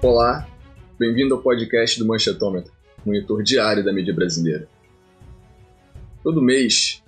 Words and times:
Olá, 0.00 0.48
bem-vindo 0.96 1.34
ao 1.34 1.42
podcast 1.42 1.98
do 1.98 2.06
Manchetômetro, 2.06 2.72
monitor 3.04 3.42
diário 3.42 3.84
da 3.84 3.92
mídia 3.92 4.14
brasileira. 4.14 4.68
Todo 6.22 6.40
mês, 6.40 7.02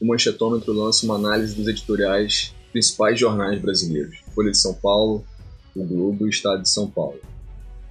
o 0.00 0.06
Manchetômetro 0.06 0.72
lança 0.72 1.04
uma 1.04 1.16
análise 1.16 1.56
dos 1.56 1.66
editoriais 1.66 2.54
principais 2.70 3.18
jornais 3.18 3.60
brasileiros, 3.60 4.20
Folha 4.36 4.52
de 4.52 4.56
São 4.56 4.72
Paulo, 4.72 5.24
o 5.74 5.84
Globo 5.84 6.24
e 6.24 6.28
o 6.28 6.30
Estado 6.30 6.62
de 6.62 6.68
São 6.68 6.88
Paulo, 6.88 7.18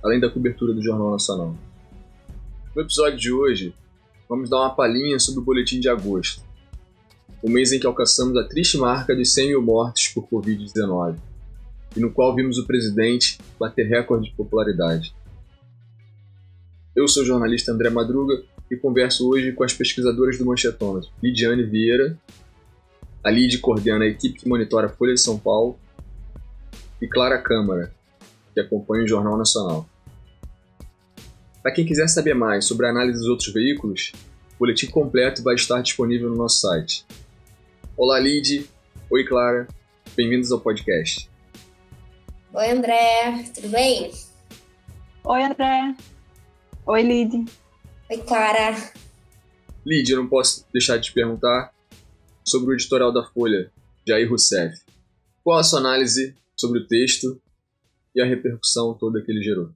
além 0.01 0.17
da 0.17 0.29
cobertura 0.29 0.73
do 0.73 0.81
Jornal 0.81 1.11
Nacional. 1.11 1.53
No 2.73 2.81
episódio 2.81 3.19
de 3.19 3.33
hoje, 3.33 3.75
vamos 4.29 4.49
dar 4.49 4.61
uma 4.61 4.73
palhinha 4.73 5.19
sobre 5.19 5.41
o 5.41 5.43
boletim 5.43 5.81
de 5.81 5.89
agosto, 5.89 6.41
o 7.43 7.49
mês 7.49 7.73
em 7.73 7.81
que 7.81 7.85
alcançamos 7.85 8.37
a 8.37 8.47
triste 8.47 8.77
marca 8.77 9.13
dos 9.13 9.33
100 9.33 9.49
mil 9.49 9.61
mortes 9.61 10.07
por 10.07 10.25
Covid-19, 10.29 11.17
e 11.97 11.99
no 11.99 12.11
qual 12.11 12.35
vimos 12.35 12.59
o 12.59 12.67
presidente 12.67 13.39
bater 13.59 13.87
recorde 13.87 14.29
de 14.29 14.35
popularidade. 14.35 15.15
Eu 16.95 17.07
sou 17.07 17.23
o 17.23 17.25
jornalista 17.25 17.71
André 17.71 17.89
Madruga 17.89 18.43
e 18.69 18.75
converso 18.77 19.27
hoje 19.27 19.51
com 19.51 19.63
as 19.63 19.73
pesquisadoras 19.73 20.37
do 20.37 20.45
Manchetômetro, 20.45 21.09
Lidiane 21.21 21.63
Vieira, 21.63 22.17
a 23.23 23.31
Lid 23.31 23.57
coordena 23.57 24.05
a 24.05 24.07
equipe 24.07 24.39
que 24.39 24.47
monitora 24.47 24.87
a 24.87 24.89
Folha 24.89 25.13
de 25.13 25.19
São 25.19 25.39
Paulo, 25.39 25.77
e 27.01 27.07
Clara 27.07 27.39
Câmara, 27.39 27.91
que 28.53 28.59
acompanha 28.59 29.03
o 29.03 29.07
Jornal 29.07 29.37
Nacional. 29.37 29.87
Para 31.61 31.71
quem 31.73 31.85
quiser 31.85 32.07
saber 32.07 32.33
mais 32.33 32.65
sobre 32.65 32.85
a 32.85 32.89
análise 32.89 33.19
dos 33.19 33.27
outros 33.27 33.51
veículos, 33.51 34.11
o 34.55 34.59
boletim 34.59 34.87
completo 34.87 35.43
vai 35.43 35.55
estar 35.55 35.81
disponível 35.81 36.29
no 36.29 36.35
nosso 36.35 36.61
site. 36.61 37.05
Olá, 37.95 38.19
Lid. 38.19 38.67
Oi, 39.09 39.23
Clara. 39.25 39.67
Bem-vindos 40.15 40.51
ao 40.51 40.59
podcast. 40.59 41.29
Oi, 42.57 42.71
André. 42.71 43.51
Tudo 43.53 43.69
bem? 43.69 44.11
Oi, 45.23 45.43
André. 45.43 45.95
Oi, 46.87 47.03
Lid. 47.03 47.45
Oi, 48.09 48.17
Clara. 48.23 48.75
Lid, 49.85 50.09
eu 50.09 50.17
não 50.17 50.27
posso 50.27 50.65
deixar 50.73 50.97
de 50.97 51.09
te 51.09 51.13
perguntar 51.13 51.71
sobre 52.43 52.71
o 52.71 52.73
editorial 52.73 53.13
da 53.13 53.23
Folha, 53.23 53.71
Jair 54.07 54.27
Rousseff. 54.27 54.75
Qual 55.43 55.59
a 55.59 55.63
sua 55.63 55.77
análise 55.77 56.35
sobre 56.55 56.79
o 56.79 56.87
texto 56.87 57.39
e 58.15 58.23
a 58.23 58.25
repercussão 58.25 58.95
toda 58.95 59.21
que 59.21 59.31
ele 59.31 59.43
gerou? 59.43 59.69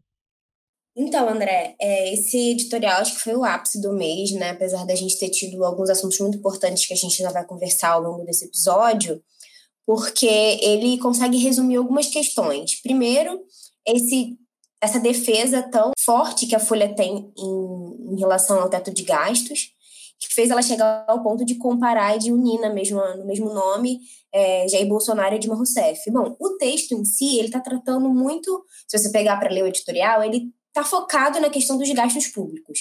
Então, 0.95 1.30
André, 1.30 1.75
é, 1.80 2.11
esse 2.11 2.50
editorial 2.50 3.00
acho 3.00 3.13
que 3.13 3.22
foi 3.22 3.36
o 3.36 3.45
ápice 3.45 3.80
do 3.80 3.94
mês, 3.94 4.31
né? 4.31 4.50
Apesar 4.50 4.88
da 4.88 4.95
gente 4.95 5.19
ter 5.19 5.30
tido 5.30 5.63
alguns 5.63 5.91
assuntos 5.91 6.17
muito 6.19 6.39
importantes 6.39 6.88
que 6.88 6.94
a 6.95 6.97
gente 6.97 7.22
ainda 7.22 7.31
vai 7.31 7.45
conversar 7.45 7.89
ao 7.89 8.02
longo 8.02 8.25
desse 8.25 8.45
episódio, 8.45 9.22
porque 9.86 10.28
ele 10.28 10.98
consegue 10.98 11.38
resumir 11.38 11.78
algumas 11.78 12.08
questões. 12.08 12.82
Primeiro, 12.82 13.42
esse 13.86 14.38
essa 14.84 15.00
defesa 15.00 15.62
tão 15.62 15.92
forte 16.04 16.48
que 16.48 16.56
a 16.56 16.60
Folha 16.60 16.94
tem 16.96 17.32
em, 17.38 18.14
em 18.14 18.20
relação 18.20 18.59
ao 18.59 18.68
teto 18.68 18.92
de 18.92 19.04
gastos, 19.04 19.70
que 20.20 20.34
fez 20.34 20.50
ela 20.50 20.64
chegar 20.64 21.06
ao 21.08 21.22
ponto 21.22 21.46
de 21.46 21.56
comparar 21.56 22.16
e 22.16 22.20
de 22.20 22.32
unir 22.32 22.59
na 22.59 22.70
mesma, 22.70 23.16
no 23.16 23.26
mesmo 23.26 23.54
nome 23.54 24.00
é, 24.34 24.68
Jair 24.68 24.88
Bolsonaro 24.88 25.36
e 25.36 25.40
Dilma 25.40 25.56
Rousseff. 25.56 26.09
Bom, 26.09 26.36
o 26.40 26.58
texto 26.58 26.94
em 26.94 27.04
si, 27.04 27.38
ele 27.38 27.48
está 27.48 27.59
tratando 27.59 28.09
muito, 28.09 28.66
se 28.88 28.98
você 28.98 29.12
pegar 29.12 29.38
para 29.38 29.52
ler 29.52 29.64
o 29.64 29.68
editorial, 29.68 30.24
ele 30.24 30.52
está 30.68 30.84
focado 30.84 31.40
na 31.40 31.50
questão 31.50 31.78
dos 31.78 31.90
gastos 31.92 32.28
públicos. 32.28 32.80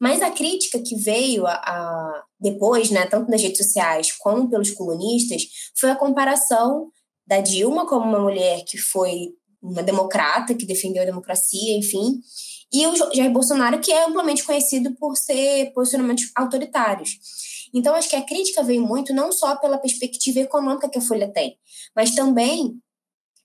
Mas 0.00 0.22
a 0.22 0.30
crítica 0.30 0.80
que 0.80 0.96
veio 0.96 1.46
a, 1.46 1.52
a, 1.52 2.24
depois, 2.40 2.90
né, 2.90 3.06
tanto 3.06 3.30
nas 3.30 3.42
redes 3.42 3.58
sociais 3.58 4.12
como 4.12 4.48
pelos 4.48 4.70
colunistas, 4.70 5.42
foi 5.78 5.90
a 5.90 5.96
comparação 5.96 6.90
da 7.26 7.40
Dilma 7.40 7.86
como 7.86 8.06
uma 8.06 8.18
mulher 8.18 8.64
que 8.66 8.78
foi 8.78 9.34
uma 9.62 9.82
democrata, 9.82 10.54
que 10.54 10.64
defendeu 10.64 11.02
a 11.02 11.06
democracia, 11.06 11.76
enfim, 11.76 12.18
e 12.72 12.86
o 12.86 12.96
Jair 13.14 13.30
Bolsonaro, 13.30 13.80
que 13.80 13.92
é 13.92 14.06
amplamente 14.06 14.44
conhecido 14.44 14.94
por 14.94 15.16
ser 15.16 15.72
posicionamentos 15.72 16.30
autoritários. 16.34 17.18
Então, 17.74 17.94
acho 17.94 18.08
que 18.08 18.16
a 18.16 18.24
crítica 18.24 18.62
veio 18.62 18.82
muito 18.82 19.12
não 19.12 19.30
só 19.30 19.56
pela 19.56 19.78
perspectiva 19.78 20.40
econômica 20.40 20.88
que 20.88 20.98
a 20.98 21.02
Folha 21.02 21.28
tem, 21.28 21.56
mas 21.94 22.14
também 22.14 22.80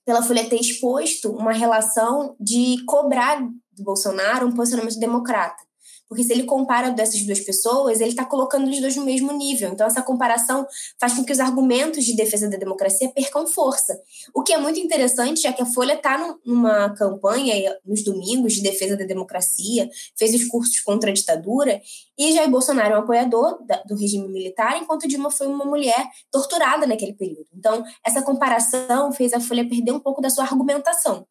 pela 0.04 0.22
Folha 0.22 0.48
ter 0.48 0.60
exposto 0.60 1.30
uma 1.30 1.52
relação 1.52 2.36
de 2.40 2.84
cobrar 2.86 3.40
do 3.72 3.84
Bolsonaro 3.84 4.46
um 4.46 4.54
posicionamento 4.54 4.98
democrata. 4.98 5.62
Porque 6.08 6.22
se 6.22 6.32
ele 6.32 6.44
compara 6.44 6.90
dessas 6.90 7.22
duas 7.24 7.40
pessoas, 7.40 8.00
ele 8.00 8.10
está 8.10 8.24
colocando 8.24 8.68
os 8.68 8.80
dois 8.80 8.94
no 8.96 9.04
mesmo 9.04 9.32
nível. 9.32 9.70
Então, 9.70 9.86
essa 9.86 10.02
comparação 10.02 10.66
faz 11.00 11.14
com 11.14 11.24
que 11.24 11.32
os 11.32 11.40
argumentos 11.40 12.04
de 12.04 12.14
defesa 12.14 12.48
da 12.48 12.56
democracia 12.56 13.08
percam 13.08 13.46
força. 13.46 14.00
O 14.34 14.42
que 14.42 14.52
é 14.52 14.58
muito 14.58 14.78
interessante, 14.78 15.42
já 15.42 15.52
que 15.52 15.62
a 15.62 15.66
Folha 15.66 15.94
está 15.94 16.36
numa 16.44 16.90
campanha 16.94 17.76
nos 17.84 18.04
domingos 18.04 18.54
de 18.54 18.62
defesa 18.62 18.96
da 18.96 19.04
democracia, 19.04 19.90
fez 20.16 20.34
os 20.34 20.44
cursos 20.44 20.80
contra 20.80 21.10
a 21.10 21.12
ditadura, 21.12 21.80
e 22.18 22.32
Jair 22.32 22.48
Bolsonaro 22.48 22.94
é 22.94 22.96
um 22.98 23.02
apoiador 23.02 23.58
do 23.86 23.96
regime 23.96 24.28
militar, 24.28 24.78
enquanto 24.80 25.08
Dilma 25.08 25.30
foi 25.30 25.46
uma 25.46 25.64
mulher 25.64 26.08
torturada 26.30 26.86
naquele 26.86 27.14
período. 27.14 27.48
Então, 27.54 27.84
essa 28.04 28.22
comparação 28.22 29.12
fez 29.12 29.32
a 29.32 29.40
Folha 29.40 29.68
perder 29.68 29.92
um 29.92 30.00
pouco 30.00 30.20
da 30.22 30.30
sua 30.30 30.44
argumentação. 30.44 31.26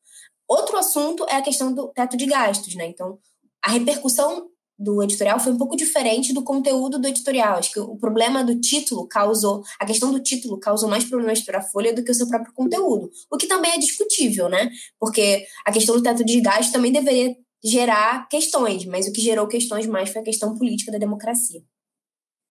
Outro 0.48 0.78
assunto 0.78 1.26
é 1.28 1.36
a 1.36 1.42
questão 1.42 1.74
do 1.74 1.88
teto 1.88 2.16
de 2.16 2.26
gastos, 2.26 2.76
né? 2.76 2.86
Então, 2.86 3.18
a 3.64 3.72
repercussão 3.72 4.48
do 4.78 5.02
editorial 5.02 5.40
foi 5.40 5.54
um 5.54 5.58
pouco 5.58 5.76
diferente 5.76 6.34
do 6.34 6.44
conteúdo 6.44 7.00
do 7.00 7.08
editorial. 7.08 7.58
Acho 7.58 7.72
que 7.72 7.80
o 7.80 7.98
problema 7.98 8.44
do 8.44 8.60
título 8.60 9.08
causou, 9.08 9.64
a 9.80 9.86
questão 9.86 10.12
do 10.12 10.22
título 10.22 10.60
causou 10.60 10.90
mais 10.90 11.06
problemas 11.06 11.42
para 11.42 11.60
a 11.60 11.62
Folha 11.62 11.94
do 11.94 12.04
que 12.04 12.12
o 12.12 12.14
seu 12.14 12.28
próprio 12.28 12.54
conteúdo, 12.54 13.10
o 13.32 13.38
que 13.38 13.48
também 13.48 13.72
é 13.72 13.78
discutível, 13.78 14.50
né? 14.50 14.70
Porque 15.00 15.46
a 15.66 15.72
questão 15.72 15.96
do 15.96 16.04
teto 16.04 16.26
de 16.26 16.42
gastos 16.42 16.72
também 16.72 16.92
deveria 16.92 17.36
gerar 17.64 18.28
questões, 18.28 18.86
mas 18.86 19.08
o 19.08 19.14
que 19.14 19.22
gerou 19.22 19.48
questões 19.48 19.88
mais 19.88 20.10
foi 20.10 20.22
a 20.22 20.26
questão 20.26 20.56
política 20.58 20.92
da 20.92 20.98
democracia. 20.98 21.62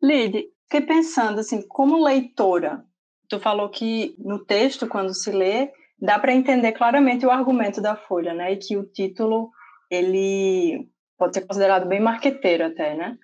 Lid, 0.02 0.44
fiquei 0.70 0.86
pensando 0.86 1.40
assim, 1.40 1.62
como 1.68 2.04
leitora, 2.04 2.84
tu 3.30 3.40
falou 3.40 3.70
que 3.70 4.16
no 4.18 4.44
texto, 4.44 4.88
quando 4.88 5.14
se 5.14 5.32
lê, 5.32 5.72
dá 6.00 6.20
para 6.20 6.34
entender 6.34 6.74
claramente 6.74 7.26
o 7.26 7.32
argumento 7.32 7.82
da 7.82 7.96
Folha, 7.96 8.34
né? 8.34 8.54
E 8.54 8.58
que 8.58 8.78
o 8.78 8.86
título 8.86 9.50
ele 9.90 10.90
pode 11.18 11.36
ser 11.36 11.46
considerado 11.46 11.88
bem 11.88 12.00
marqueteiro 12.00 12.66
até, 12.66 12.96
né? 12.96 13.18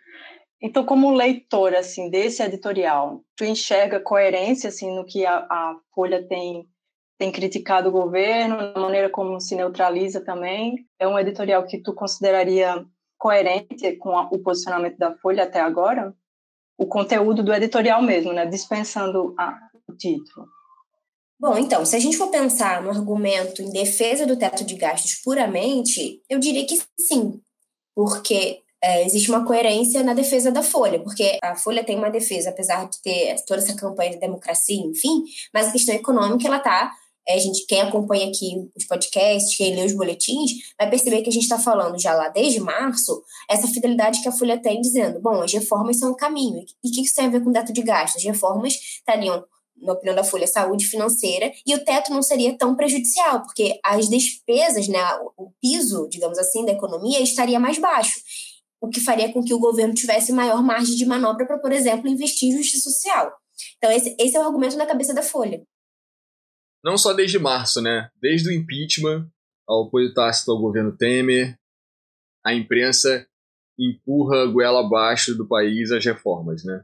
Então, 0.62 0.86
como 0.86 1.14
leitor 1.14 1.76
assim 1.76 2.10
desse 2.10 2.42
editorial, 2.42 3.22
tu 3.36 3.44
enxerga 3.44 4.00
coerência 4.00 4.70
assim 4.70 4.96
no 4.96 5.06
que 5.06 5.26
a, 5.26 5.40
a 5.50 5.76
Folha 5.94 6.26
tem 6.26 6.68
tem 7.18 7.32
criticado 7.32 7.90
o 7.90 7.92
governo, 7.92 8.58
na 8.58 8.80
maneira 8.80 9.10
como 9.10 9.40
se 9.40 9.56
neutraliza 9.56 10.20
também. 10.20 10.76
É 11.00 11.08
um 11.08 11.18
editorial 11.18 11.66
que 11.66 11.78
tu 11.78 11.94
consideraria 11.94 12.84
coerente 13.18 13.96
com 13.98 14.18
a, 14.18 14.28
o 14.30 14.40
posicionamento 14.40 14.98
da 14.98 15.16
Folha 15.18 15.44
até 15.44 15.62
agora? 15.62 16.14
O 16.78 16.88
conteúdo 16.88 17.44
do 17.44 17.54
editorial 17.54 18.02
mesmo, 18.02 18.34
né? 18.34 18.46
Dispensando 18.46 19.34
a, 19.38 19.58
o 19.88 19.96
título. 19.96 20.48
Bom, 21.40 21.58
então, 21.58 21.86
se 21.86 21.96
a 21.96 22.00
gente 22.00 22.18
for 22.18 22.30
pensar 22.30 22.82
no 22.82 22.90
argumento 22.90 23.62
em 23.62 23.70
defesa 23.70 24.26
do 24.26 24.38
teto 24.38 24.66
de 24.66 24.76
gastos 24.76 25.16
puramente, 25.24 26.22
eu 26.30 26.40
diria 26.40 26.66
que 26.66 26.78
sim, 27.00 27.40
porque 27.96 28.60
é, 28.84 29.06
existe 29.06 29.30
uma 29.30 29.46
coerência 29.46 30.04
na 30.04 30.14
defesa 30.14 30.52
da 30.52 30.62
Folha, 30.62 31.00
porque 31.00 31.38
a 31.42 31.56
Folha 31.56 31.84
tem 31.84 31.98
uma 31.98 32.10
defesa, 32.10 32.50
apesar 32.50 32.90
de 32.90 33.02
ter 33.02 33.36
toda 33.48 33.62
essa 33.62 33.76
campanha 33.76 34.12
de 34.12 34.20
democracia, 34.20 34.82
enfim, 34.82 35.24
mas 35.54 35.68
a 35.68 35.72
questão 35.72 35.96
econômica, 35.96 36.48
ela 36.48 36.58
está 36.58 36.92
é, 37.28 37.40
gente, 37.40 37.66
quem 37.66 37.82
acompanha 37.82 38.28
aqui 38.28 38.70
os 38.76 38.86
podcasts, 38.86 39.56
quem 39.56 39.76
lê 39.76 39.86
os 39.86 39.94
boletins, 39.94 40.52
vai 40.78 40.90
perceber 40.90 41.22
que 41.22 41.30
a 41.30 41.32
gente 41.32 41.44
está 41.44 41.58
falando 41.58 42.00
já 42.00 42.14
lá 42.14 42.28
desde 42.28 42.60
março, 42.60 43.24
essa 43.50 43.68
fidelidade 43.68 44.22
que 44.22 44.28
a 44.28 44.32
Folha 44.32 44.62
tem 44.62 44.82
dizendo, 44.82 45.22
bom, 45.22 45.42
as 45.42 45.54
reformas 45.54 46.00
são 46.00 46.12
o 46.12 46.16
caminho. 46.16 46.66
E 46.84 46.90
o 46.90 46.92
que 46.92 47.02
isso 47.02 47.16
tem 47.16 47.28
a 47.28 47.30
ver 47.30 47.42
com 47.42 47.52
teto 47.52 47.72
de 47.72 47.82
gastos? 47.82 48.18
As 48.18 48.24
reformas 48.24 48.74
estariam 48.74 49.44
na 49.78 49.94
opinião 49.94 50.16
da 50.16 50.24
Folha, 50.24 50.48
saúde 50.48 50.86
financeira, 50.86 51.52
e 51.66 51.76
o 51.76 51.84
teto 51.84 52.12
não 52.12 52.22
seria 52.22 52.58
tão 52.58 52.76
prejudicial, 52.76 53.42
porque 53.44 53.80
as 53.84 54.10
despesas, 54.10 54.88
né, 54.88 55.00
o 55.38 55.52
piso, 55.62 56.08
digamos 56.10 56.38
assim, 56.38 56.66
da 56.66 56.72
economia 56.72 57.22
estaria 57.22 57.60
mais 57.60 57.78
baixo, 57.78 58.20
o 58.82 58.90
que 58.90 59.00
faria 59.00 59.32
com 59.32 59.44
que 59.44 59.54
o 59.54 59.60
governo 59.60 59.94
tivesse 59.94 60.32
maior 60.32 60.62
margem 60.62 60.96
de 60.96 61.06
manobra 61.06 61.46
para, 61.46 61.58
por 61.58 61.72
exemplo, 61.72 62.08
investir 62.08 62.50
em 62.50 62.58
justiça 62.58 62.90
social. 62.90 63.34
Então, 63.78 63.92
esse, 63.92 64.16
esse 64.20 64.36
é 64.36 64.40
o 64.40 64.44
argumento 64.44 64.78
na 64.78 64.86
cabeça 64.86 65.14
da 65.14 65.22
Folha. 65.22 65.62
Não 66.84 66.98
só 66.98 67.14
desde 67.14 67.40
março, 67.40 67.82
né? 67.82 68.10
Desde 68.22 68.50
o 68.50 68.52
impeachment, 68.52 69.30
ao 69.68 69.88
apoio 69.88 70.14
tácito 70.14 70.52
ao 70.52 70.60
governo 70.60 70.96
Temer, 70.96 71.58
a 72.46 72.54
imprensa 72.54 73.26
empurra 73.80 74.44
a 74.44 74.46
goela 74.46 74.82
abaixo 74.82 75.34
do 75.36 75.48
país 75.48 75.92
as 75.92 76.04
reformas, 76.04 76.64
né? 76.64 76.84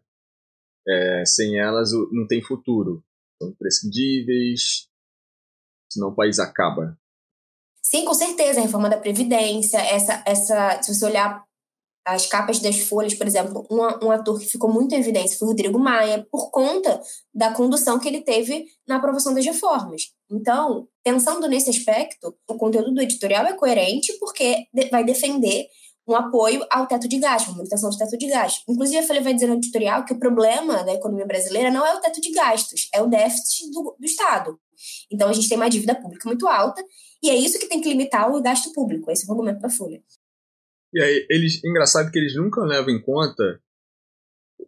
É, 0.89 1.23
sem 1.25 1.59
elas 1.59 1.91
não 2.11 2.25
tem 2.27 2.41
futuro. 2.41 3.03
São 3.41 3.51
imprescindíveis, 3.51 4.87
senão 5.91 6.09
o 6.09 6.15
país 6.15 6.39
acaba. 6.39 6.97
Sim, 7.81 8.05
com 8.05 8.13
certeza. 8.13 8.59
A 8.59 8.63
reforma 8.63 8.89
da 8.89 8.97
Previdência, 8.97 9.77
essa, 9.77 10.23
essa, 10.25 10.81
se 10.81 10.93
você 10.93 11.05
olhar 11.05 11.43
as 12.05 12.25
capas 12.25 12.59
das 12.59 12.79
folhas, 12.79 13.13
por 13.13 13.27
exemplo, 13.27 13.67
um, 13.69 14.07
um 14.07 14.11
ator 14.11 14.39
que 14.39 14.45
ficou 14.45 14.71
muito 14.71 14.93
em 14.93 14.99
evidência 14.99 15.37
foi 15.37 15.47
o 15.47 15.51
Rodrigo 15.51 15.77
Maia, 15.77 16.25
por 16.31 16.49
conta 16.49 16.99
da 17.33 17.53
condução 17.53 17.99
que 17.99 18.07
ele 18.07 18.21
teve 18.21 18.65
na 18.87 18.97
aprovação 18.97 19.33
das 19.33 19.45
reformas. 19.45 20.11
Então, 20.31 20.87
pensando 21.03 21.47
nesse 21.47 21.69
aspecto, 21.69 22.35
o 22.47 22.55
conteúdo 22.55 22.93
do 22.93 23.01
editorial 23.01 23.45
é 23.45 23.53
coerente 23.53 24.13
porque 24.19 24.65
vai 24.91 25.03
defender 25.03 25.67
um 26.09 26.15
apoio 26.15 26.65
ao 26.69 26.87
teto 26.87 27.07
de 27.07 27.19
gasto, 27.19 27.49
uma 27.49 27.57
limitação 27.57 27.89
do 27.89 27.97
teto 27.97 28.17
de 28.17 28.27
gasto. 28.27 28.63
Inclusive, 28.67 28.97
a 28.97 29.03
Folha 29.03 29.21
vai 29.21 29.33
dizer 29.33 29.47
no 29.47 29.55
editorial 29.55 30.03
que 30.03 30.13
o 30.13 30.19
problema 30.19 30.83
da 30.83 30.93
economia 30.93 31.25
brasileira 31.25 31.71
não 31.71 31.85
é 31.85 31.95
o 31.95 32.01
teto 32.01 32.19
de 32.19 32.31
gastos, 32.31 32.89
é 32.93 33.01
o 33.01 33.07
déficit 33.07 33.71
do, 33.71 33.95
do 33.99 34.05
Estado. 34.05 34.59
Então, 35.11 35.29
a 35.29 35.33
gente 35.33 35.47
tem 35.47 35.57
uma 35.57 35.69
dívida 35.69 35.93
pública 35.95 36.27
muito 36.27 36.47
alta 36.47 36.83
e 37.21 37.29
é 37.29 37.35
isso 37.35 37.59
que 37.59 37.67
tem 37.67 37.79
que 37.79 37.89
limitar 37.89 38.29
o 38.31 38.41
gasto 38.41 38.73
público. 38.73 39.11
Esse 39.11 39.25
é 39.25 39.27
o 39.27 39.31
argumento 39.31 39.59
da 39.59 39.69
Folha. 39.69 40.01
E 40.93 41.01
aí, 41.01 41.27
eles, 41.29 41.63
engraçado 41.63 42.11
que 42.11 42.17
eles 42.17 42.35
nunca 42.35 42.61
levam 42.61 42.89
em 42.89 43.01
conta 43.01 43.61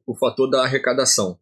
o 0.05 0.15
fator 0.15 0.49
da 0.49 0.63
arrecadação, 0.63 1.39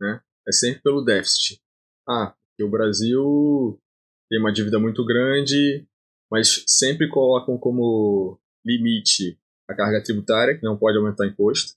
né? 0.00 0.20
É 0.46 0.52
sempre 0.52 0.82
pelo 0.82 1.04
déficit. 1.04 1.60
Ah, 2.08 2.34
porque 2.50 2.64
o 2.64 2.70
Brasil 2.70 3.80
tem 4.28 4.40
uma 4.40 4.52
dívida 4.52 4.78
muito 4.78 5.04
grande, 5.04 5.86
mas 6.30 6.64
sempre 6.66 7.08
colocam 7.08 7.58
como 7.58 8.40
limite 8.68 9.38
a 9.68 9.74
carga 9.74 10.02
tributária, 10.02 10.56
que 10.56 10.64
não 10.64 10.76
pode 10.76 10.98
aumentar 10.98 11.26
imposto. 11.26 11.74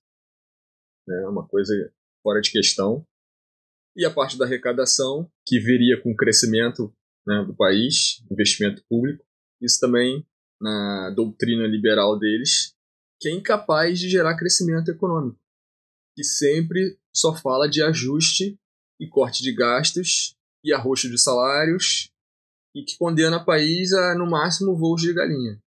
É 1.08 1.12
né? 1.12 1.28
uma 1.28 1.48
coisa 1.48 1.74
fora 2.22 2.42
de 2.42 2.52
questão. 2.52 3.06
E 3.96 4.06
a 4.06 4.12
parte 4.12 4.38
da 4.38 4.46
arrecadação, 4.46 5.30
que 5.46 5.60
viria 5.60 6.02
com 6.02 6.12
o 6.12 6.16
crescimento 6.16 6.94
né, 7.26 7.44
do 7.46 7.54
país, 7.54 8.24
investimento 8.32 8.84
público. 8.90 9.26
Isso 9.62 9.80
também 9.80 10.26
na 10.60 11.10
doutrina 11.16 11.66
liberal 11.66 12.18
deles, 12.18 12.76
que 13.20 13.30
é 13.30 13.32
incapaz 13.32 14.00
de 14.00 14.10
gerar 14.10 14.38
crescimento 14.38 14.90
econômico, 14.90 15.40
que 16.16 16.24
sempre 16.24 16.98
só 17.14 17.36
fala 17.36 17.68
de 17.68 17.84
ajuste 17.84 18.58
e 19.00 19.08
corte 19.08 19.42
de 19.42 19.54
gastos 19.54 20.36
e 20.64 20.74
arroxo 20.74 21.10
de 21.10 21.20
salários 21.20 22.12
e 22.76 22.84
que 22.84 22.98
condena 22.98 23.38
o 23.38 23.46
país 23.46 23.92
a, 23.92 24.16
no 24.16 24.30
máximo, 24.30 24.78
voos 24.78 25.02
de 25.02 25.14
galinha. 25.14 25.62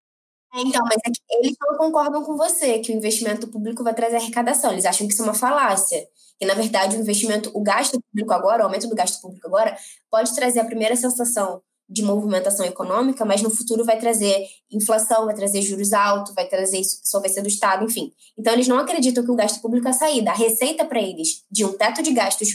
É, 0.55 0.61
então, 0.61 0.83
mas 0.85 0.99
é 1.05 1.11
que 1.11 1.21
eles 1.31 1.56
não 1.61 1.77
concordam 1.77 2.23
com 2.23 2.37
você 2.37 2.79
que 2.79 2.93
o 2.93 2.95
investimento 2.95 3.49
público 3.49 3.83
vai 3.83 3.93
trazer 3.93 4.17
arrecadação. 4.17 4.71
Eles 4.71 4.85
acham 4.85 5.06
que 5.06 5.12
isso 5.12 5.23
é 5.23 5.25
uma 5.25 5.35
falácia. 5.35 6.06
Que, 6.39 6.47
na 6.47 6.55
verdade, 6.55 6.97
o 6.97 7.01
investimento, 7.01 7.51
o 7.55 7.61
gasto 7.61 8.01
público 8.01 8.33
agora, 8.33 8.62
o 8.62 8.67
aumento 8.67 8.89
do 8.89 8.95
gasto 8.95 9.21
público 9.21 9.47
agora, 9.49 9.77
pode 10.09 10.33
trazer 10.35 10.61
a 10.61 10.65
primeira 10.65 10.95
sensação 10.95 11.61
de 11.89 12.03
movimentação 12.03 12.65
econômica, 12.65 13.25
mas 13.25 13.43
no 13.43 13.51
futuro 13.51 13.85
vai 13.85 13.99
trazer 13.99 14.47
inflação, 14.71 15.27
vai 15.27 15.35
trazer 15.35 15.61
juros 15.61 15.93
altos, 15.93 16.33
vai 16.35 16.47
trazer 16.47 16.83
solvência 17.03 17.43
do 17.43 17.49
Estado, 17.49 17.85
enfim. 17.85 18.12
Então, 18.39 18.53
eles 18.53 18.69
não 18.69 18.79
acreditam 18.79 19.25
que 19.25 19.31
o 19.31 19.37
gasto 19.37 19.61
público 19.61 19.89
é 19.89 19.91
a 19.91 19.95
saída. 19.95 20.31
A 20.31 20.35
receita 20.35 20.85
para 20.85 21.03
eles 21.03 21.45
de 21.51 21.65
um 21.65 21.73
teto 21.73 22.01
de 22.01 22.12
gastos 22.12 22.49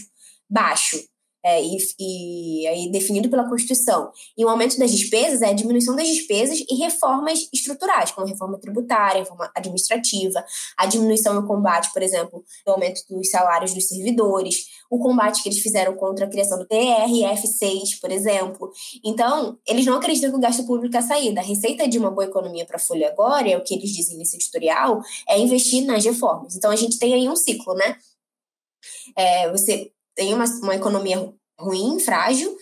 baixo 0.50 0.98
é, 1.44 1.62
e, 1.63 1.77
e, 2.00 2.68
aí 2.68 2.91
definido 2.91 3.30
pela 3.30 3.47
Constituição. 3.47 4.12
E 4.38 4.44
o 4.44 4.50
aumento 4.50 4.77
das 4.77 4.91
despesas 4.91 5.41
é 5.41 5.50
a 5.50 5.53
diminuição 5.53 5.95
das 5.95 6.07
despesas 6.07 6.59
e 6.69 6.75
reformas 6.75 7.50
estruturais, 7.53 8.12
como 8.12 8.27
reforma 8.27 8.59
tributária, 8.59 9.21
reforma 9.21 9.50
administrativa, 9.56 10.44
a 10.77 10.86
diminuição 10.86 11.36
e 11.36 11.38
o 11.38 11.47
combate, 11.47 11.91
por 11.94 12.01
exemplo, 12.01 12.44
do 12.65 12.71
aumento 12.71 13.01
dos 13.09 13.30
salários 13.30 13.74
dos 13.74 13.88
servidores, 13.88 14.68
o 14.89 15.00
combate 15.00 15.41
que 15.41 15.50
eles 15.50 15.59
fizeram 15.59 15.95
contra 15.95 16.25
a 16.25 16.30
criação 16.30 16.57
do 16.57 16.68
TRF6, 16.68 18.00
por 18.01 18.12
exemplo. 18.12 18.71
Então, 19.03 19.57
eles 19.68 19.86
não 19.86 19.95
acreditam 19.95 20.31
que 20.31 20.38
o 20.38 20.41
gasto 20.41 20.65
público 20.65 20.95
é 20.95 21.00
a 21.00 21.03
saída. 21.03 21.41
A 21.41 21.44
receita 21.44 21.88
de 21.88 21.97
uma 21.97 22.12
boa 22.12 22.25
economia 22.25 22.65
para 22.65 22.77
a 22.77 22.80
Folha 22.80 23.09
agora, 23.09 23.50
é 23.50 23.57
o 23.57 23.63
que 23.63 23.75
eles 23.75 23.91
dizem 23.91 24.18
nesse 24.18 24.36
editorial, 24.36 25.01
é 25.27 25.39
investir 25.39 25.86
nas 25.86 26.03
reformas. 26.03 26.56
Então, 26.56 26.71
a 26.71 26.75
gente 26.75 26.97
tem 26.97 27.13
aí 27.13 27.30
um 27.30 27.36
ciclo, 27.36 27.74
né? 27.75 27.97
É, 29.15 29.51
você 29.51 29.91
tem 30.19 30.33
uma, 30.33 30.44
uma 30.62 30.75
economia 30.75 31.33
ruim, 31.57 31.98
frágil, 31.98 32.54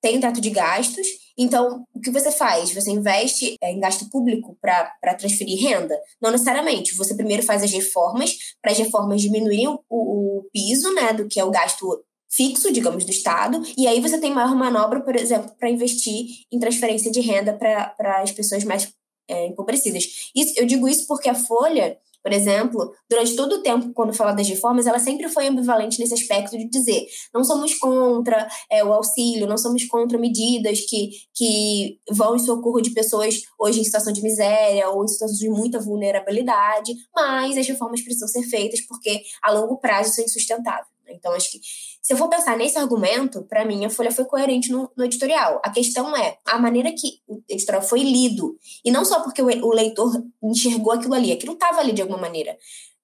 tem 0.00 0.16
um 0.16 0.20
teto 0.20 0.40
de 0.40 0.48
gastos. 0.48 1.04
Então, 1.36 1.84
o 1.92 2.00
que 2.00 2.08
você 2.08 2.30
faz? 2.30 2.72
Você 2.72 2.92
investe 2.92 3.56
é, 3.60 3.72
em 3.72 3.80
gasto 3.80 4.08
público 4.08 4.56
para 4.60 5.14
transferir 5.18 5.60
renda? 5.60 5.98
Não 6.22 6.30
necessariamente. 6.30 6.94
Você 6.94 7.16
primeiro 7.16 7.42
faz 7.42 7.64
as 7.64 7.72
reformas, 7.72 8.36
para 8.62 8.70
as 8.70 8.78
reformas 8.78 9.20
diminuírem 9.20 9.66
o, 9.66 9.80
o, 9.88 10.48
piso, 10.52 10.94
né, 10.94 11.12
do 11.12 11.26
que 11.26 11.40
é 11.40 11.44
o 11.44 11.50
gasto 11.50 12.00
fixo, 12.30 12.72
digamos, 12.72 13.04
do 13.04 13.10
Estado, 13.10 13.60
e 13.76 13.88
aí 13.88 14.00
você 14.00 14.16
tem 14.16 14.32
maior 14.32 14.54
manobra, 14.54 15.00
por 15.00 15.16
exemplo, 15.16 15.50
para 15.58 15.68
investir 15.68 16.26
em 16.52 16.60
transferência 16.60 17.10
de 17.10 17.20
renda 17.20 17.54
para 17.54 18.22
as 18.22 18.30
pessoas 18.30 18.62
mais 18.62 18.88
é, 19.28 19.46
empobrecidas. 19.48 20.30
Isso, 20.32 20.54
eu 20.56 20.64
digo 20.64 20.86
isso 20.86 21.08
porque 21.08 21.28
a 21.28 21.34
Folha 21.34 21.98
por 22.22 22.32
exemplo, 22.32 22.92
durante 23.08 23.34
todo 23.34 23.56
o 23.56 23.62
tempo, 23.62 23.92
quando 23.94 24.12
fala 24.12 24.32
das 24.32 24.48
reformas, 24.48 24.86
ela 24.86 24.98
sempre 24.98 25.28
foi 25.28 25.46
ambivalente 25.46 25.98
nesse 25.98 26.14
aspecto 26.14 26.56
de 26.56 26.68
dizer 26.68 27.06
não 27.32 27.42
somos 27.42 27.74
contra 27.74 28.48
é, 28.70 28.84
o 28.84 28.92
auxílio, 28.92 29.46
não 29.46 29.56
somos 29.56 29.84
contra 29.86 30.18
medidas 30.18 30.80
que, 30.80 31.10
que 31.34 31.98
vão 32.10 32.36
em 32.36 32.38
socorro 32.38 32.80
de 32.80 32.90
pessoas 32.90 33.42
hoje 33.58 33.80
em 33.80 33.84
situação 33.84 34.12
de 34.12 34.22
miséria 34.22 34.88
ou 34.90 35.04
em 35.04 35.08
situação 35.08 35.36
de 35.36 35.48
muita 35.48 35.78
vulnerabilidade, 35.78 36.92
mas 37.14 37.56
as 37.56 37.66
reformas 37.66 38.02
precisam 38.02 38.28
ser 38.28 38.42
feitas 38.44 38.80
porque 38.86 39.22
a 39.42 39.52
longo 39.52 39.78
prazo 39.78 40.10
isso 40.10 40.20
é 40.20 40.24
insustentável. 40.24 40.89
Então, 41.12 41.32
acho 41.32 41.50
que 41.52 41.60
se 42.02 42.12
eu 42.12 42.16
for 42.16 42.28
pensar 42.28 42.56
nesse 42.56 42.78
argumento, 42.78 43.44
para 43.44 43.64
mim 43.64 43.84
a 43.84 43.90
Folha 43.90 44.10
foi 44.10 44.24
coerente 44.24 44.70
no, 44.70 44.90
no, 44.96 45.04
editorial. 45.04 45.60
A 45.64 45.70
questão 45.70 46.16
é 46.16 46.38
a 46.44 46.58
maneira 46.58 46.92
que 46.92 47.20
o 47.26 47.42
editorial 47.48 47.82
foi 47.82 48.00
lido. 48.00 48.56
E 48.84 48.90
não 48.90 49.04
só 49.04 49.22
porque 49.22 49.42
o, 49.42 49.46
o 49.46 49.74
leitor 49.74 50.10
enxergou 50.42 50.92
aquilo 50.92 51.14
ali, 51.14 51.32
aquilo 51.32 51.52
estava 51.52 51.80
ali 51.80 51.92
de 51.92 52.02
alguma 52.02 52.18
maneira. 52.18 52.56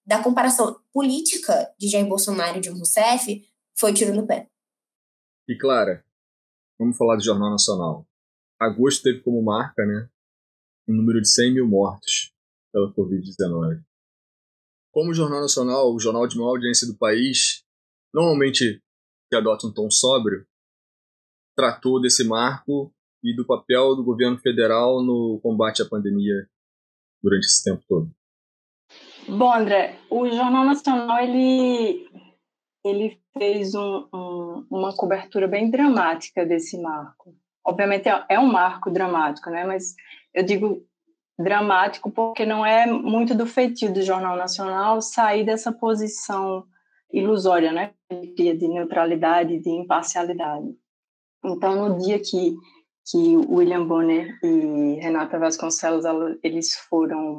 Da 0.04 0.22
comparação 0.22 0.80
política 0.92 1.72
de 1.78 1.88
Jair 1.88 2.06
Bolsonaro 2.06 2.58
e 2.58 2.60
de 2.60 2.70
Rousseff, 2.70 3.44
foi 3.76 3.92
tiro 3.92 4.14
no 4.14 4.26
pé. 4.26 4.48
E 5.48 5.56
Clara, 5.56 6.04
vamos 6.78 6.96
falar 6.96 7.16
do 7.16 7.24
Jornal 7.24 7.50
Nacional. 7.50 8.06
Agosto 8.58 9.02
teve 9.02 9.20
como 9.20 9.42
marca, 9.42 9.84
né, 9.84 10.08
um 10.88 10.94
número 10.94 11.20
de 11.20 11.28
100 11.28 11.54
mil 11.54 11.66
mortos 11.68 12.32
pela 12.72 12.92
Covid-19. 12.92 13.82
Como 14.90 15.10
o 15.10 15.14
Jornal 15.14 15.42
Nacional, 15.42 15.94
o 15.94 16.00
jornal 16.00 16.26
de 16.26 16.36
maior 16.38 16.50
audiência 16.50 16.86
do 16.86 16.96
país, 16.96 17.65
normalmente 18.16 18.82
que 19.28 19.36
adota 19.36 19.66
um 19.66 19.72
tom 19.72 19.90
sóbrio, 19.90 20.46
tratou 21.54 22.00
desse 22.00 22.26
marco 22.26 22.90
e 23.22 23.36
do 23.36 23.46
papel 23.46 23.94
do 23.94 24.02
governo 24.02 24.38
federal 24.38 25.02
no 25.02 25.38
combate 25.42 25.82
à 25.82 25.84
pandemia 25.86 26.48
durante 27.22 27.44
esse 27.44 27.62
tempo 27.62 27.84
todo? 27.86 28.10
Bom, 29.28 29.52
André, 29.52 29.98
o 30.08 30.28
Jornal 30.30 30.64
Nacional 30.64 31.18
ele, 31.18 32.08
ele 32.84 33.20
fez 33.36 33.74
um, 33.74 34.08
um, 34.14 34.66
uma 34.70 34.96
cobertura 34.96 35.46
bem 35.46 35.70
dramática 35.70 36.46
desse 36.46 36.80
marco. 36.80 37.36
Obviamente 37.66 38.08
é, 38.08 38.24
é 38.30 38.38
um 38.38 38.46
marco 38.46 38.90
dramático, 38.90 39.50
né? 39.50 39.64
Mas 39.64 39.94
eu 40.32 40.44
digo 40.44 40.86
dramático 41.38 42.10
porque 42.10 42.46
não 42.46 42.64
é 42.64 42.86
muito 42.86 43.34
do 43.34 43.44
feitio 43.44 43.92
do 43.92 44.02
Jornal 44.02 44.36
Nacional 44.36 45.02
sair 45.02 45.44
dessa 45.44 45.72
posição 45.72 46.64
ilusória, 47.12 47.72
né? 47.72 47.92
De 48.10 48.68
neutralidade, 48.68 49.58
de 49.58 49.70
imparcialidade. 49.70 50.74
Então, 51.44 51.88
no 51.88 51.98
dia 51.98 52.18
que 52.18 52.56
que 53.10 53.36
William 53.48 53.86
Bonner 53.86 54.36
e 54.42 54.98
Renata 55.00 55.38
Vasconcelos 55.38 56.04
eles 56.42 56.74
foram 56.88 57.38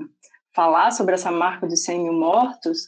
falar 0.55 0.91
sobre 0.91 1.15
essa 1.15 1.29
marca 1.29 1.67
de 1.67 1.75
100 1.75 2.03
mil 2.03 2.13
mortos, 2.13 2.87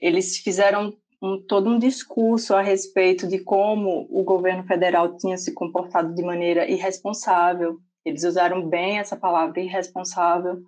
eles 0.00 0.38
fizeram 0.38 0.96
um, 1.22 1.40
todo 1.46 1.68
um 1.68 1.78
discurso 1.78 2.54
a 2.54 2.62
respeito 2.62 3.28
de 3.28 3.38
como 3.38 4.06
o 4.10 4.24
governo 4.24 4.64
federal 4.64 5.16
tinha 5.16 5.36
se 5.36 5.52
comportado 5.52 6.14
de 6.14 6.22
maneira 6.22 6.68
irresponsável. 6.68 7.78
Eles 8.04 8.24
usaram 8.24 8.68
bem 8.68 8.98
essa 8.98 9.16
palavra 9.16 9.60
irresponsável. 9.60 10.62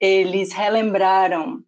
Eles 0.00 0.52
relembraram 0.52 1.62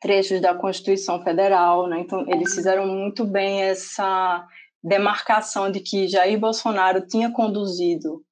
trechos 0.00 0.40
da 0.40 0.54
Constituição 0.54 1.22
Federal, 1.22 1.88
né? 1.88 2.00
Então 2.00 2.24
eles 2.28 2.54
fizeram 2.54 2.86
muito 2.86 3.24
bem 3.24 3.62
essa 3.62 4.46
demarcação 4.82 5.70
de 5.70 5.80
que 5.80 6.08
Jair 6.08 6.38
Bolsonaro 6.38 7.06
tinha 7.06 7.30
conduzido 7.32 8.22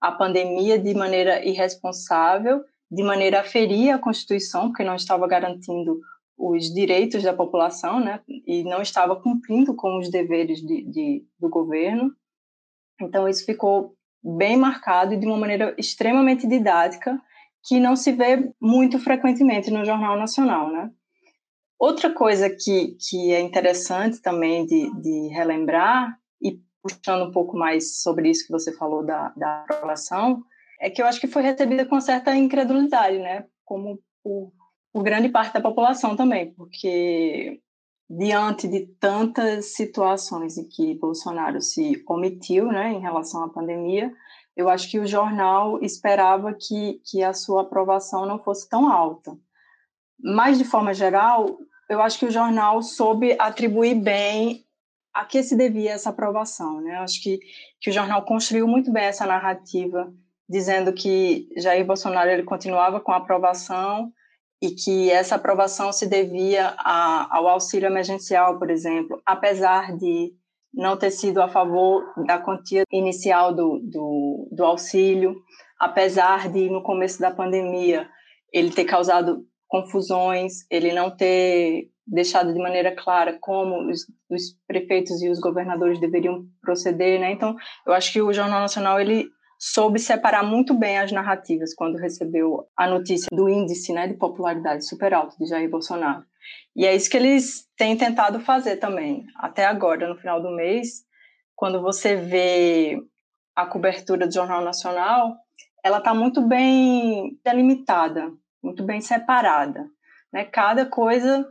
a 0.00 0.12
pandemia 0.12 0.78
de 0.78 0.94
maneira 0.94 1.44
irresponsável, 1.44 2.62
de 2.90 3.02
maneira 3.02 3.40
a 3.40 3.44
ferir 3.44 3.90
a 3.90 3.98
Constituição, 3.98 4.68
porque 4.68 4.84
não 4.84 4.94
estava 4.94 5.26
garantindo 5.26 6.00
os 6.38 6.72
direitos 6.72 7.22
da 7.22 7.32
população, 7.32 7.98
né? 7.98 8.20
E 8.46 8.62
não 8.62 8.82
estava 8.82 9.16
cumprindo 9.16 9.74
com 9.74 9.98
os 9.98 10.10
deveres 10.10 10.60
de, 10.60 10.84
de 10.84 11.26
do 11.40 11.48
governo. 11.48 12.12
Então 13.00 13.26
isso 13.28 13.44
ficou 13.44 13.94
bem 14.22 14.56
marcado 14.56 15.14
e 15.14 15.16
de 15.16 15.26
uma 15.26 15.36
maneira 15.36 15.74
extremamente 15.78 16.46
didática 16.46 17.20
que 17.66 17.80
não 17.80 17.96
se 17.96 18.12
vê 18.12 18.52
muito 18.60 18.98
frequentemente 18.98 19.70
no 19.70 19.84
Jornal 19.84 20.16
Nacional, 20.16 20.70
né? 20.70 20.90
Outra 21.78 22.12
coisa 22.12 22.48
que, 22.48 22.96
que 22.98 23.32
é 23.32 23.40
interessante 23.40 24.20
também 24.20 24.66
de, 24.66 24.90
de 25.00 25.28
relembrar, 25.28 26.18
e 26.40 26.58
puxando 26.82 27.28
um 27.28 27.32
pouco 27.32 27.56
mais 27.56 28.00
sobre 28.00 28.30
isso 28.30 28.46
que 28.46 28.52
você 28.52 28.74
falou 28.76 29.04
da, 29.04 29.28
da 29.36 29.62
aprovação, 29.62 30.42
é 30.80 30.88
que 30.88 31.02
eu 31.02 31.06
acho 31.06 31.20
que 31.20 31.26
foi 31.26 31.42
recebida 31.42 31.84
com 31.84 32.00
certa 32.00 32.34
incredulidade, 32.34 33.18
né? 33.18 33.44
Como 33.64 33.98
por, 34.22 34.52
por 34.92 35.02
grande 35.02 35.28
parte 35.28 35.54
da 35.54 35.60
população 35.60 36.16
também, 36.16 36.52
porque 36.54 37.60
diante 38.08 38.68
de 38.68 38.86
tantas 39.00 39.74
situações 39.74 40.56
em 40.56 40.68
que 40.68 40.94
Bolsonaro 40.98 41.60
se 41.60 42.02
omitiu 42.08 42.66
né, 42.68 42.92
em 42.92 43.00
relação 43.00 43.44
à 43.44 43.48
pandemia, 43.48 44.12
eu 44.56 44.68
acho 44.68 44.90
que 44.90 44.98
o 44.98 45.06
jornal 45.06 45.82
esperava 45.82 46.54
que, 46.54 47.00
que 47.04 47.22
a 47.22 47.34
sua 47.34 47.62
aprovação 47.62 48.24
não 48.24 48.38
fosse 48.38 48.68
tão 48.68 48.90
alta. 48.90 49.36
Mas, 50.18 50.58
de 50.58 50.64
forma 50.64 50.94
geral, 50.94 51.58
eu 51.88 52.00
acho 52.02 52.18
que 52.18 52.26
o 52.26 52.30
jornal 52.30 52.82
soube 52.82 53.36
atribuir 53.38 53.94
bem 53.94 54.64
a 55.14 55.24
que 55.24 55.42
se 55.42 55.56
devia 55.56 55.92
essa 55.92 56.10
aprovação. 56.10 56.80
Né? 56.80 56.96
Eu 56.96 57.00
acho 57.00 57.22
que, 57.22 57.38
que 57.80 57.90
o 57.90 57.92
jornal 57.92 58.24
construiu 58.24 58.66
muito 58.66 58.92
bem 58.92 59.04
essa 59.04 59.26
narrativa, 59.26 60.12
dizendo 60.48 60.92
que 60.92 61.48
Jair 61.56 61.84
Bolsonaro 61.86 62.30
ele 62.30 62.42
continuava 62.42 63.00
com 63.00 63.12
a 63.12 63.16
aprovação 63.16 64.12
e 64.60 64.70
que 64.70 65.10
essa 65.10 65.36
aprovação 65.36 65.92
se 65.92 66.06
devia 66.06 66.74
a, 66.78 67.36
ao 67.36 67.48
auxílio 67.48 67.86
emergencial, 67.86 68.58
por 68.58 68.70
exemplo, 68.70 69.20
apesar 69.24 69.96
de 69.96 70.32
não 70.72 70.96
ter 70.96 71.10
sido 71.10 71.40
a 71.40 71.48
favor 71.48 72.04
da 72.26 72.38
quantia 72.38 72.84
inicial 72.92 73.54
do, 73.54 73.80
do, 73.82 74.48
do 74.52 74.64
auxílio, 74.64 75.34
apesar 75.78 76.50
de, 76.50 76.68
no 76.68 76.82
começo 76.82 77.18
da 77.20 77.30
pandemia, 77.30 78.08
ele 78.52 78.70
ter 78.70 78.84
causado 78.84 79.46
confusões, 79.68 80.64
ele 80.70 80.92
não 80.92 81.10
ter 81.10 81.90
deixado 82.06 82.52
de 82.52 82.58
maneira 82.58 82.94
clara 82.94 83.36
como 83.40 83.90
os, 83.90 84.06
os, 84.30 84.56
prefeitos 84.66 85.20
e 85.22 85.28
os 85.28 85.40
governadores 85.40 86.00
deveriam 86.00 86.44
proceder, 86.62 87.18
né? 87.18 87.32
Então, 87.32 87.56
eu 87.86 87.92
acho 87.92 88.12
que 88.12 88.22
o 88.22 88.32
Jornal 88.32 88.60
Nacional 88.60 89.00
ele 89.00 89.28
soube 89.58 89.98
separar 89.98 90.44
muito 90.44 90.74
bem 90.74 90.98
as 90.98 91.10
narrativas 91.10 91.74
quando 91.74 91.98
recebeu 91.98 92.68
a 92.76 92.86
notícia 92.86 93.28
do 93.32 93.48
índice, 93.48 93.92
né, 93.92 94.06
de 94.06 94.14
popularidade 94.14 94.86
super 94.86 95.14
alto 95.14 95.36
de 95.38 95.46
Jair 95.46 95.68
Bolsonaro. 95.68 96.22
E 96.76 96.84
é 96.84 96.94
isso 96.94 97.10
que 97.10 97.16
eles 97.16 97.66
têm 97.76 97.96
tentado 97.96 98.38
fazer 98.38 98.76
também. 98.76 99.24
Até 99.36 99.64
agora, 99.64 100.06
no 100.08 100.16
final 100.16 100.40
do 100.42 100.54
mês, 100.54 101.04
quando 101.54 101.80
você 101.80 102.16
vê 102.16 102.98
a 103.56 103.66
cobertura 103.66 104.26
do 104.26 104.34
Jornal 104.34 104.62
Nacional, 104.62 105.34
ela 105.82 105.98
está 105.98 106.12
muito 106.12 106.42
bem 106.42 107.40
delimitada, 107.42 108.30
muito 108.66 108.82
bem 108.82 109.00
separada. 109.00 109.88
Né? 110.32 110.44
Cada 110.44 110.84
coisa 110.84 111.48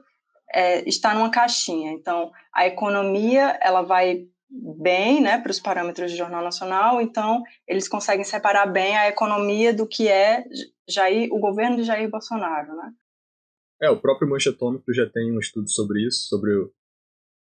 é, 0.54 0.88
está 0.88 1.14
numa 1.14 1.32
caixinha. 1.32 1.92
Então, 1.92 2.32
a 2.54 2.68
economia 2.68 3.58
ela 3.62 3.82
vai 3.82 4.28
bem, 4.48 5.22
né, 5.22 5.40
para 5.40 5.52
os 5.52 5.60
parâmetros 5.60 6.12
do 6.12 6.18
Jornal 6.18 6.44
Nacional. 6.44 7.02
Então, 7.02 7.44
eles 7.68 7.88
conseguem 7.88 8.24
separar 8.24 8.68
bem 8.68 8.96
a 8.96 9.10
economia 9.10 9.74
do 9.74 9.88
que 9.88 10.08
é 10.08 10.44
Jair, 10.88 11.30
o 11.32 11.40
governo 11.40 11.78
de 11.78 11.84
Jair 11.84 12.10
Bolsonaro, 12.10 12.76
né? 12.76 12.94
É, 13.82 13.90
o 13.90 14.00
próprio 14.00 14.30
Manchetômetro 14.30 14.94
já 14.94 15.06
tem 15.10 15.32
um 15.32 15.40
estudo 15.40 15.70
sobre 15.70 16.06
isso, 16.08 16.28
sobre 16.30 16.52
a 16.52 16.66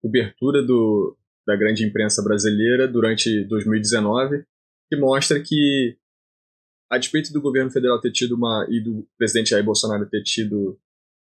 cobertura 0.00 0.62
do, 0.62 1.16
da 1.44 1.56
grande 1.56 1.84
imprensa 1.84 2.22
brasileira 2.22 2.86
durante 2.86 3.44
2019, 3.44 4.44
que 4.88 4.96
mostra 4.96 5.42
que, 5.42 5.96
a 6.90 6.98
despeito 6.98 7.32
do 7.32 7.40
governo 7.40 7.70
federal 7.70 8.00
ter 8.00 8.10
tido 8.10 8.34
uma, 8.34 8.66
e 8.68 8.80
do 8.80 9.06
presidente 9.16 9.50
Jair 9.50 9.64
Bolsonaro 9.64 10.08
ter 10.08 10.22
tido 10.22 10.78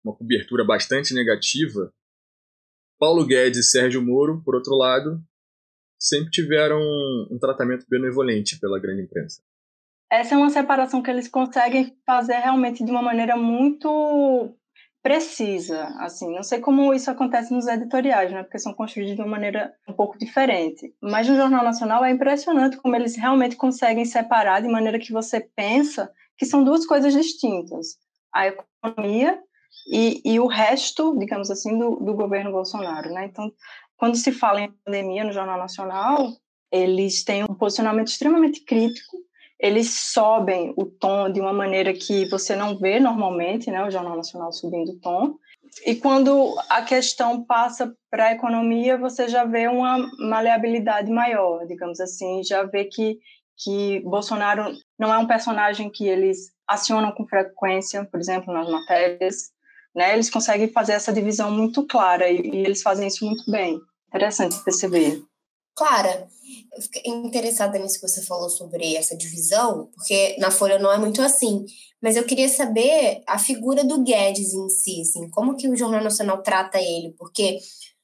uma 0.04 0.14
cobertura 0.14 0.62
bastante 0.64 1.14
negativa, 1.14 1.90
Paulo 2.98 3.26
Guedes 3.26 3.58
e 3.58 3.70
Sérgio 3.70 4.02
Moro, 4.02 4.42
por 4.44 4.54
outro 4.54 4.74
lado, 4.76 5.20
sempre 5.98 6.30
tiveram 6.30 6.78
um 7.30 7.38
tratamento 7.40 7.86
benevolente 7.88 8.60
pela 8.60 8.78
grande 8.78 9.02
imprensa. 9.02 9.42
Essa 10.12 10.34
é 10.34 10.38
uma 10.38 10.50
separação 10.50 11.02
que 11.02 11.10
eles 11.10 11.26
conseguem 11.26 11.96
fazer 12.04 12.34
realmente 12.34 12.84
de 12.84 12.90
uma 12.90 13.02
maneira 13.02 13.36
muito 13.36 14.54
precisa, 15.04 15.84
assim, 15.98 16.34
não 16.34 16.42
sei 16.42 16.60
como 16.60 16.94
isso 16.94 17.10
acontece 17.10 17.52
nos 17.52 17.66
editoriais, 17.66 18.32
né, 18.32 18.42
porque 18.42 18.58
são 18.58 18.72
construídos 18.72 19.14
de 19.14 19.20
uma 19.20 19.28
maneira 19.28 19.74
um 19.86 19.92
pouco 19.92 20.18
diferente, 20.18 20.94
mas 20.98 21.28
no 21.28 21.36
Jornal 21.36 21.62
Nacional 21.62 22.02
é 22.02 22.10
impressionante 22.10 22.78
como 22.78 22.96
eles 22.96 23.14
realmente 23.14 23.54
conseguem 23.54 24.06
separar 24.06 24.62
de 24.62 24.68
maneira 24.68 24.98
que 24.98 25.12
você 25.12 25.40
pensa 25.54 26.10
que 26.38 26.46
são 26.46 26.64
duas 26.64 26.86
coisas 26.86 27.12
distintas, 27.12 27.98
a 28.32 28.46
economia 28.46 29.38
e, 29.92 30.22
e 30.24 30.40
o 30.40 30.46
resto, 30.46 31.14
digamos 31.18 31.50
assim, 31.50 31.78
do, 31.78 31.96
do 31.96 32.14
governo 32.14 32.50
Bolsonaro, 32.50 33.10
né, 33.12 33.26
então, 33.26 33.52
quando 33.98 34.16
se 34.16 34.32
fala 34.32 34.62
em 34.62 34.72
pandemia 34.86 35.22
no 35.22 35.34
Jornal 35.34 35.58
Nacional, 35.58 36.32
eles 36.72 37.22
têm 37.22 37.44
um 37.44 37.54
posicionamento 37.54 38.08
extremamente 38.08 38.64
crítico 38.64 39.18
eles 39.64 40.12
sobem 40.12 40.74
o 40.76 40.84
tom 40.84 41.32
de 41.32 41.40
uma 41.40 41.52
maneira 41.52 41.94
que 41.94 42.26
você 42.26 42.54
não 42.54 42.78
vê 42.78 43.00
normalmente, 43.00 43.70
né, 43.70 43.82
o 43.82 43.90
Jornal 43.90 44.14
Nacional 44.14 44.52
subindo 44.52 44.92
o 44.92 45.00
tom. 45.00 45.36
E 45.86 45.94
quando 45.94 46.54
a 46.68 46.82
questão 46.82 47.42
passa 47.42 47.90
para 48.10 48.26
a 48.26 48.32
economia, 48.32 48.98
você 48.98 49.26
já 49.26 49.42
vê 49.46 49.66
uma 49.66 50.06
maleabilidade 50.18 51.10
maior, 51.10 51.66
digamos 51.66 51.98
assim, 51.98 52.44
já 52.44 52.62
vê 52.64 52.84
que, 52.84 53.18
que 53.56 54.00
Bolsonaro 54.00 54.70
não 54.98 55.12
é 55.12 55.16
um 55.16 55.26
personagem 55.26 55.88
que 55.90 56.06
eles 56.06 56.52
acionam 56.68 57.10
com 57.12 57.26
frequência, 57.26 58.04
por 58.04 58.20
exemplo, 58.20 58.52
nas 58.52 58.68
matérias, 58.68 59.50
né? 59.96 60.12
Eles 60.12 60.28
conseguem 60.28 60.68
fazer 60.68 60.92
essa 60.92 61.10
divisão 61.10 61.50
muito 61.50 61.86
clara 61.86 62.28
e, 62.28 62.38
e 62.38 62.56
eles 62.66 62.82
fazem 62.82 63.08
isso 63.08 63.24
muito 63.24 63.50
bem. 63.50 63.80
Interessante 64.08 64.62
perceber. 64.62 65.22
Clara, 65.74 66.28
eu 66.76 66.82
fiquei 66.82 67.02
interessada 67.10 67.78
nisso 67.78 68.00
que 68.00 68.08
você 68.08 68.22
falou 68.22 68.48
sobre 68.48 68.94
essa 68.94 69.16
divisão, 69.16 69.90
porque 69.94 70.36
na 70.38 70.50
Folha 70.50 70.78
não 70.78 70.92
é 70.92 70.98
muito 70.98 71.20
assim. 71.20 71.64
Mas 72.00 72.16
eu 72.16 72.24
queria 72.24 72.48
saber 72.48 73.22
a 73.26 73.38
figura 73.38 73.82
do 73.82 74.02
Guedes 74.02 74.52
em 74.52 74.68
si, 74.68 75.00
assim, 75.00 75.28
como 75.30 75.56
que 75.56 75.68
o 75.68 75.76
Jornal 75.76 76.02
Nacional 76.02 76.42
trata 76.42 76.78
ele, 76.78 77.14
porque 77.18 77.58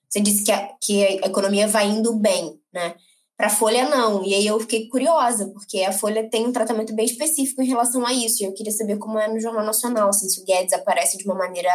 você 0.08 0.20
disse 0.20 0.42
que 0.42 0.50
a, 0.50 0.68
que 0.82 1.04
a 1.04 1.26
economia 1.26 1.68
vai 1.68 1.86
indo 1.86 2.12
bem, 2.16 2.58
né? 2.72 2.96
Para 3.36 3.46
a 3.46 3.50
Folha, 3.50 3.88
não. 3.88 4.24
E 4.24 4.34
aí 4.34 4.46
eu 4.46 4.58
fiquei 4.60 4.88
curiosa, 4.88 5.48
porque 5.48 5.82
a 5.82 5.92
Folha 5.92 6.28
tem 6.28 6.46
um 6.46 6.52
tratamento 6.52 6.94
bem 6.94 7.06
específico 7.06 7.62
em 7.62 7.68
relação 7.68 8.04
a 8.04 8.12
isso. 8.12 8.42
E 8.42 8.46
eu 8.46 8.52
queria 8.52 8.72
saber 8.72 8.98
como 8.98 9.18
é 9.18 9.28
no 9.28 9.40
Jornal 9.40 9.64
Nacional, 9.64 10.08
assim, 10.08 10.28
se 10.28 10.42
o 10.42 10.44
Guedes 10.44 10.72
aparece 10.72 11.16
de 11.16 11.24
uma 11.24 11.34
maneira 11.34 11.72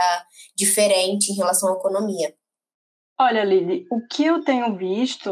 diferente 0.56 1.32
em 1.32 1.36
relação 1.36 1.74
à 1.74 1.78
economia. 1.78 2.36
Olha, 3.20 3.44
Lili, 3.44 3.88
o 3.90 4.06
que 4.06 4.26
eu 4.26 4.44
tenho 4.44 4.78
visto 4.78 5.32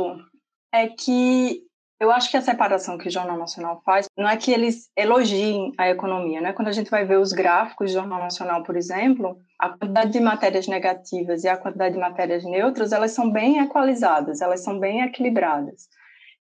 é 0.73 0.87
que 0.87 1.61
eu 1.99 2.11
acho 2.11 2.29
que 2.29 2.35
a 2.35 2.41
separação 2.41 2.97
que 2.97 3.07
o 3.07 3.11
Jornal 3.11 3.37
Nacional 3.37 3.81
faz 3.85 4.07
não 4.17 4.27
é 4.27 4.35
que 4.35 4.51
eles 4.51 4.89
elogiem 4.97 5.71
a 5.77 5.89
economia, 5.89 6.41
né? 6.41 6.51
Quando 6.51 6.67
a 6.67 6.73
gente 6.73 6.91
vai 6.91 7.05
ver 7.05 7.17
os 7.17 7.31
gráficos 7.31 7.91
do 7.91 7.93
Jornal 7.93 8.19
Nacional, 8.19 8.63
por 8.63 8.75
exemplo, 8.75 9.37
a 9.57 9.69
quantidade 9.69 10.11
de 10.11 10.19
matérias 10.19 10.67
negativas 10.67 11.43
e 11.43 11.47
a 11.47 11.55
quantidade 11.55 11.93
de 11.93 12.01
matérias 12.01 12.43
neutras, 12.43 12.91
elas 12.91 13.11
são 13.11 13.31
bem 13.31 13.59
equalizadas, 13.59 14.41
elas 14.41 14.61
são 14.61 14.79
bem 14.79 15.01
equilibradas. 15.01 15.87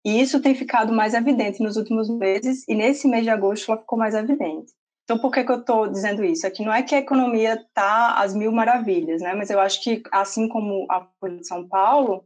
E 0.05 0.21
isso 0.21 0.41
tem 0.41 0.55
ficado 0.55 0.93
mais 0.93 1.13
evidente 1.13 1.63
nos 1.63 1.77
últimos 1.77 2.09
meses 2.09 2.67
e 2.67 2.75
nesse 2.75 3.07
mês 3.07 3.25
de 3.25 3.31
agosto 3.31 3.71
ela 3.71 3.81
ficou 3.81 3.99
mais 3.99 4.15
evidente. 4.15 4.73
Então, 5.05 5.19
por 5.19 5.31
que, 5.33 5.45
que 5.45 5.53
eu 5.53 5.61
estou 5.61 5.89
dizendo 5.89 6.25
isso? 6.25 6.47
É 6.47 6.51
que 6.51 6.65
não 6.65 6.73
é 6.73 6.83
que 6.83 6.95
a 6.95 6.99
economia 6.99 7.55
está 7.55 8.21
às 8.21 8.35
mil 8.35 8.53
maravilhas, 8.53 9.21
né? 9.21 9.35
Mas 9.35 9.51
eu 9.51 9.61
acho 9.61 9.83
que, 9.83 10.03
assim 10.11 10.49
como 10.49 10.87
a 10.91 11.07
Folha 11.21 11.37
de 11.37 11.47
São 11.47 11.69
Paulo, 11.69 12.25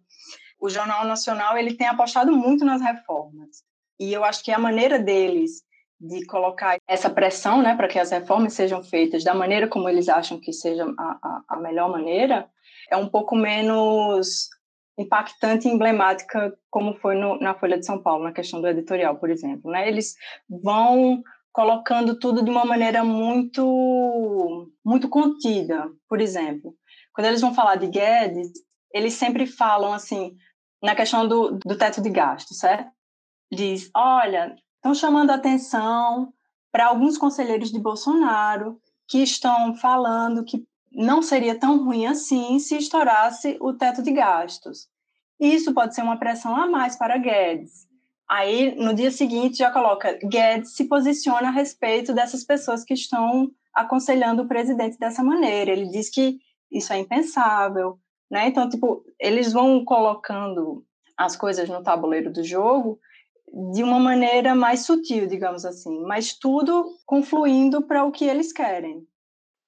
o 0.59 0.69
Jornal 0.69 1.05
Nacional 1.05 1.57
ele 1.57 1.75
tem 1.75 1.87
apostado 1.87 2.33
muito 2.33 2.65
nas 2.65 2.81
reformas. 2.81 3.63
E 3.99 4.13
eu 4.13 4.25
acho 4.25 4.43
que 4.43 4.53
a 4.53 4.59
maneira 4.59 4.99
deles 4.99 5.65
de 5.99 6.27
colocar 6.27 6.77
essa 6.87 7.09
pressão 7.09 7.63
né, 7.63 7.75
para 7.75 7.89
que 7.89 7.99
as 7.99 8.11
reformas 8.11 8.53
sejam 8.53 8.83
feitas 8.83 9.25
da 9.25 9.35
maneira 9.35 9.67
como 9.67 9.89
eles 9.89 10.09
acham 10.09 10.39
que 10.39 10.53
seja 10.53 10.85
a, 10.99 11.19
a, 11.23 11.43
a 11.49 11.57
melhor 11.57 11.91
maneira 11.91 12.51
é 12.91 12.97
um 12.97 13.09
pouco 13.09 13.35
menos 13.35 14.49
impactante 14.99 15.69
e 15.69 15.71
emblemática 15.71 16.57
como 16.71 16.95
foi 16.95 17.15
no, 17.15 17.39
na 17.39 17.55
Folha 17.55 17.79
de 17.79 17.85
São 17.85 18.03
Paulo, 18.03 18.25
na 18.25 18.33
questão 18.33 18.61
do 18.61 18.69
editorial, 18.69 19.17
por 19.17 19.31
exemplo. 19.31 19.71
Né? 19.71 19.89
Eles 19.89 20.15
vão 20.49 21.23
colocando 21.53 22.19
tudo 22.19 22.43
de 22.43 22.51
uma 22.51 22.65
maneira 22.65 23.03
muito, 23.03 24.71
muito 24.85 25.09
contida, 25.09 25.91
por 26.09 26.21
exemplo. 26.21 26.75
Quando 27.13 27.27
eles 27.27 27.41
vão 27.41 27.55
falar 27.55 27.77
de 27.77 27.87
Guedes, 27.87 28.53
eles 28.97 29.13
sempre 29.13 29.47
falam 29.47 29.93
assim, 29.93 30.35
na 30.83 30.95
questão 30.95 31.29
do, 31.29 31.59
do 31.65 31.77
teto 31.77 32.01
de 32.01 32.09
gastos, 32.09 32.59
certo? 32.59 32.91
Diz, 33.53 33.91
olha, 33.95 34.57
estão 34.77 34.95
chamando 34.95 35.31
atenção 35.31 36.33
para 36.73 36.87
alguns 36.87 37.19
conselheiros 37.19 37.71
de 37.71 37.79
Bolsonaro 37.79 38.81
que 39.07 39.19
estão 39.19 39.75
falando 39.75 40.45
que 40.45 40.67
não 40.91 41.21
seria 41.21 41.59
tão 41.59 41.85
ruim 41.85 42.07
assim 42.07 42.59
se 42.59 42.77
estourasse 42.77 43.59
o 43.61 43.75
teto 43.75 44.03
de 44.03 44.13
gastos. 44.13 44.89
Isso 45.39 45.75
pode 45.75 45.95
ser 45.95 46.01
uma 46.01 46.19
pressão 46.19 46.57
a 46.57 46.67
mais 46.67 46.97
para 46.97 47.19
Guedes. 47.19 47.87
Aí, 48.27 48.75
no 48.77 48.95
dia 48.95 49.11
seguinte, 49.11 49.59
já 49.59 49.71
coloca: 49.71 50.19
Guedes 50.25 50.75
se 50.75 50.85
posiciona 50.85 51.49
a 51.49 51.53
respeito 51.53 52.15
dessas 52.15 52.43
pessoas 52.43 52.83
que 52.83 52.95
estão 52.95 53.51
aconselhando 53.75 54.43
o 54.43 54.49
presidente 54.49 54.99
dessa 54.99 55.23
maneira. 55.23 55.71
Ele 55.71 55.91
diz 55.91 56.09
que 56.09 56.39
isso 56.73 56.93
é 56.95 56.99
impensável, 56.99 57.99
né? 58.31 58.49
Então, 58.49 58.69
tipo, 58.69 59.05
eles 59.19 59.53
vão 59.53 59.85
colocando 59.85 60.85
as 61.17 61.37
coisas 61.37 61.69
no 61.69 61.83
tabuleiro 61.83 62.33
do 62.33 62.45
jogo 62.45 62.99
de 63.73 63.83
uma 63.83 63.99
maneira 63.99 64.55
mais 64.55 64.81
sutil, 64.81 65.27
digamos 65.27 65.65
assim, 65.65 66.03
mas 66.03 66.37
tudo 66.37 66.97
confluindo 67.07 67.83
para 67.83 68.05
o 68.05 68.13
que 68.13 68.25
eles 68.25 68.53
querem. 68.53 69.07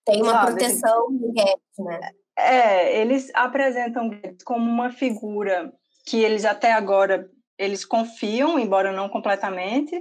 Tem 0.04 0.22
uma 0.22 0.32
sabe? 0.32 0.46
proteção 0.52 1.06
do 1.10 1.32
Guedes, 1.32 1.78
né? 1.78 2.00
É, 2.36 3.00
eles 3.00 3.30
apresentam 3.34 4.08
Guedes 4.08 4.44
como 4.44 4.68
uma 4.70 4.90
figura 4.90 5.72
que 6.06 6.18
eles 6.18 6.44
até 6.44 6.72
agora 6.72 7.30
eles 7.58 7.84
confiam, 7.84 8.58
embora 8.58 8.92
não 8.92 9.08
completamente, 9.08 10.00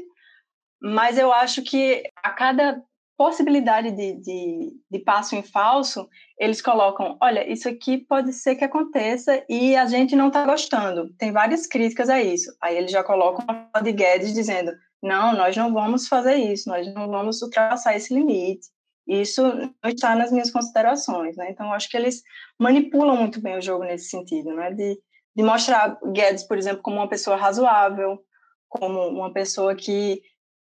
mas 0.81 1.17
eu 1.17 1.33
acho 1.33 1.63
que 1.63 2.03
a 2.23 2.29
cada 2.29 2.81
possibilidade 3.17 3.91
de, 3.91 4.13
de, 4.13 4.73
de, 4.91 4.99
passo 4.99 5.35
em 5.35 5.41
falso, 5.41 6.07
eles 6.37 6.61
colocam, 6.61 7.17
olha, 7.19 7.51
isso 7.51 7.67
aqui 7.67 7.97
pode 7.97 8.31
ser 8.31 8.55
que 8.55 8.63
aconteça 8.63 9.43
e 9.49 9.75
a 9.75 9.87
gente 9.87 10.15
não 10.15 10.27
está 10.27 10.45
gostando. 10.45 11.11
Tem 11.17 11.31
várias 11.31 11.65
críticas 11.65 12.09
a 12.09 12.21
isso. 12.21 12.55
Aí 12.61 12.77
eles 12.77 12.91
já 12.91 13.03
colocam 13.03 13.43
a 13.73 13.81
de 13.81 13.91
Guedes 13.91 14.33
dizendo, 14.33 14.71
não, 15.01 15.33
nós 15.33 15.57
não 15.57 15.73
vamos 15.73 16.07
fazer 16.07 16.35
isso, 16.35 16.69
nós 16.69 16.93
não 16.93 17.07
vamos 17.07 17.41
ultrapassar 17.41 17.95
esse 17.95 18.13
limite. 18.13 18.67
Isso 19.07 19.41
não 19.41 19.89
está 19.89 20.15
nas 20.15 20.31
minhas 20.31 20.51
considerações, 20.51 21.35
né? 21.37 21.49
Então, 21.49 21.71
acho 21.73 21.89
que 21.89 21.95
eles 21.95 22.21
manipulam 22.59 23.15
muito 23.15 23.41
bem 23.41 23.57
o 23.57 23.61
jogo 23.61 23.85
nesse 23.85 24.09
sentido, 24.09 24.53
né? 24.53 24.71
De, 24.71 24.99
de 25.35 25.43
mostrar 25.43 25.97
Guedes, 26.11 26.43
por 26.43 26.57
exemplo, 26.57 26.81
como 26.83 26.97
uma 26.97 27.07
pessoa 27.07 27.37
razoável, 27.37 28.19
como 28.67 29.07
uma 29.07 29.31
pessoa 29.31 29.73
que 29.75 30.21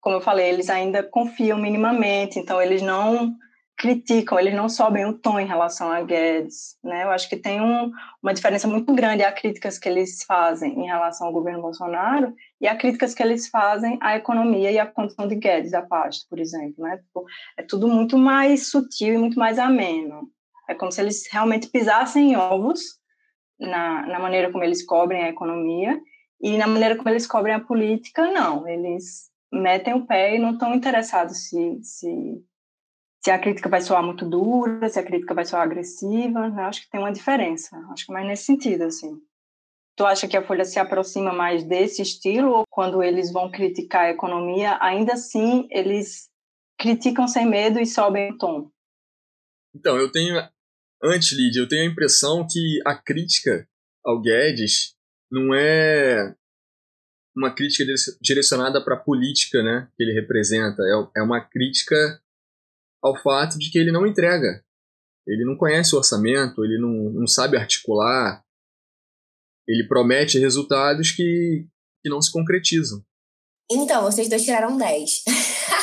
como 0.04 0.16
eu 0.16 0.20
falei, 0.20 0.50
eles 0.50 0.68
ainda 0.68 1.02
confiam 1.02 1.56
minimamente, 1.56 2.38
então 2.38 2.60
eles 2.60 2.82
não 2.82 3.34
criticam, 3.74 4.38
eles 4.38 4.54
não 4.54 4.68
sobem 4.68 5.06
o 5.06 5.14
tom 5.14 5.40
em 5.40 5.46
relação 5.46 5.90
a 5.90 6.02
Guedes, 6.02 6.76
né? 6.84 7.04
Eu 7.04 7.10
acho 7.10 7.26
que 7.26 7.36
tem 7.38 7.62
um, 7.62 7.90
uma 8.22 8.34
diferença 8.34 8.68
muito 8.68 8.92
grande 8.94 9.24
a 9.24 9.32
críticas 9.32 9.78
que 9.78 9.88
eles 9.88 10.22
fazem 10.24 10.78
em 10.78 10.84
relação 10.84 11.26
ao 11.26 11.32
governo 11.32 11.62
Bolsonaro 11.62 12.34
e 12.60 12.68
a 12.68 12.76
críticas 12.76 13.14
que 13.14 13.22
eles 13.22 13.48
fazem 13.48 13.98
à 14.02 14.14
economia 14.14 14.70
e 14.70 14.78
à 14.78 14.84
condição 14.84 15.26
de 15.26 15.36
Guedes 15.36 15.70
da 15.70 15.80
pasta, 15.80 16.26
por 16.28 16.38
exemplo, 16.38 16.84
né? 16.84 16.98
Tipo, 16.98 17.24
é 17.56 17.62
tudo 17.62 17.88
muito 17.88 18.18
mais 18.18 18.68
sutil 18.68 19.14
e 19.14 19.18
muito 19.18 19.38
mais 19.38 19.58
ameno. 19.58 20.28
É 20.68 20.74
como 20.74 20.92
se 20.92 21.00
eles 21.00 21.26
realmente 21.32 21.68
pisassem 21.68 22.32
em 22.32 22.36
ovos 22.36 22.98
na, 23.58 24.06
na 24.06 24.18
maneira 24.18 24.52
como 24.52 24.62
eles 24.62 24.84
cobrem 24.84 25.24
a 25.24 25.30
economia 25.30 25.98
e 26.42 26.58
na 26.58 26.66
maneira 26.66 26.94
como 26.94 27.08
eles 27.08 27.26
cobrem 27.26 27.54
a 27.54 27.60
política, 27.60 28.30
não. 28.30 28.68
Eles 28.68 29.32
metem 29.54 29.94
o 29.94 30.06
pé 30.06 30.36
e 30.36 30.38
não 30.38 30.52
estão 30.52 30.74
interessados 30.74 31.48
se, 31.48 31.78
se, 31.82 32.44
se 33.22 33.30
a 33.30 33.38
crítica 33.38 33.68
vai 33.68 33.80
soar 33.80 34.02
muito 34.02 34.28
dura, 34.28 34.88
se 34.88 34.98
a 34.98 35.04
crítica 35.04 35.34
vai 35.34 35.44
soar 35.44 35.62
agressiva. 35.62 36.48
Né? 36.48 36.62
Acho 36.64 36.82
que 36.82 36.90
tem 36.90 37.00
uma 37.00 37.12
diferença. 37.12 37.76
Acho 37.90 38.06
que 38.06 38.12
mais 38.12 38.26
nesse 38.26 38.44
sentido, 38.44 38.82
assim. 38.84 39.20
Tu 39.96 40.04
acha 40.04 40.26
que 40.26 40.36
a 40.36 40.44
Folha 40.44 40.64
se 40.64 40.78
aproxima 40.78 41.32
mais 41.32 41.62
desse 41.62 42.02
estilo 42.02 42.50
ou 42.50 42.64
quando 42.68 43.02
eles 43.02 43.32
vão 43.32 43.50
criticar 43.50 44.06
a 44.06 44.10
economia, 44.10 44.76
ainda 44.80 45.12
assim 45.12 45.68
eles 45.70 46.28
criticam 46.76 47.28
sem 47.28 47.46
medo 47.46 47.80
e 47.80 47.86
sobem 47.86 48.32
o 48.32 48.38
tom? 48.38 48.70
Então, 49.74 49.96
eu 49.96 50.10
tenho, 50.10 50.36
antes, 51.02 51.32
Lídia, 51.32 51.60
eu 51.60 51.68
tenho 51.68 51.82
a 51.82 51.92
impressão 51.92 52.46
que 52.48 52.80
a 52.84 52.96
crítica 52.96 53.68
ao 54.04 54.20
Guedes 54.20 54.94
não 55.30 55.54
é 55.54 56.34
uma 57.36 57.54
crítica 57.54 57.84
direcionada 58.20 58.82
para 58.82 58.94
a 58.94 59.00
política 59.00 59.62
né, 59.62 59.88
que 59.96 60.02
ele 60.02 60.12
representa. 60.12 60.82
É, 60.82 61.20
é 61.20 61.22
uma 61.22 61.40
crítica 61.40 62.20
ao 63.02 63.16
fato 63.16 63.58
de 63.58 63.70
que 63.70 63.78
ele 63.78 63.92
não 63.92 64.06
entrega. 64.06 64.64
Ele 65.26 65.44
não 65.44 65.56
conhece 65.56 65.94
o 65.94 65.98
orçamento, 65.98 66.64
ele 66.64 66.78
não, 66.78 67.10
não 67.12 67.26
sabe 67.26 67.56
articular, 67.56 68.44
ele 69.66 69.88
promete 69.88 70.38
resultados 70.38 71.10
que, 71.10 71.66
que 72.02 72.10
não 72.10 72.20
se 72.20 72.30
concretizam. 72.30 73.02
Então, 73.70 74.02
vocês 74.02 74.28
dois 74.28 74.44
tiraram 74.44 74.76
10. 74.76 75.24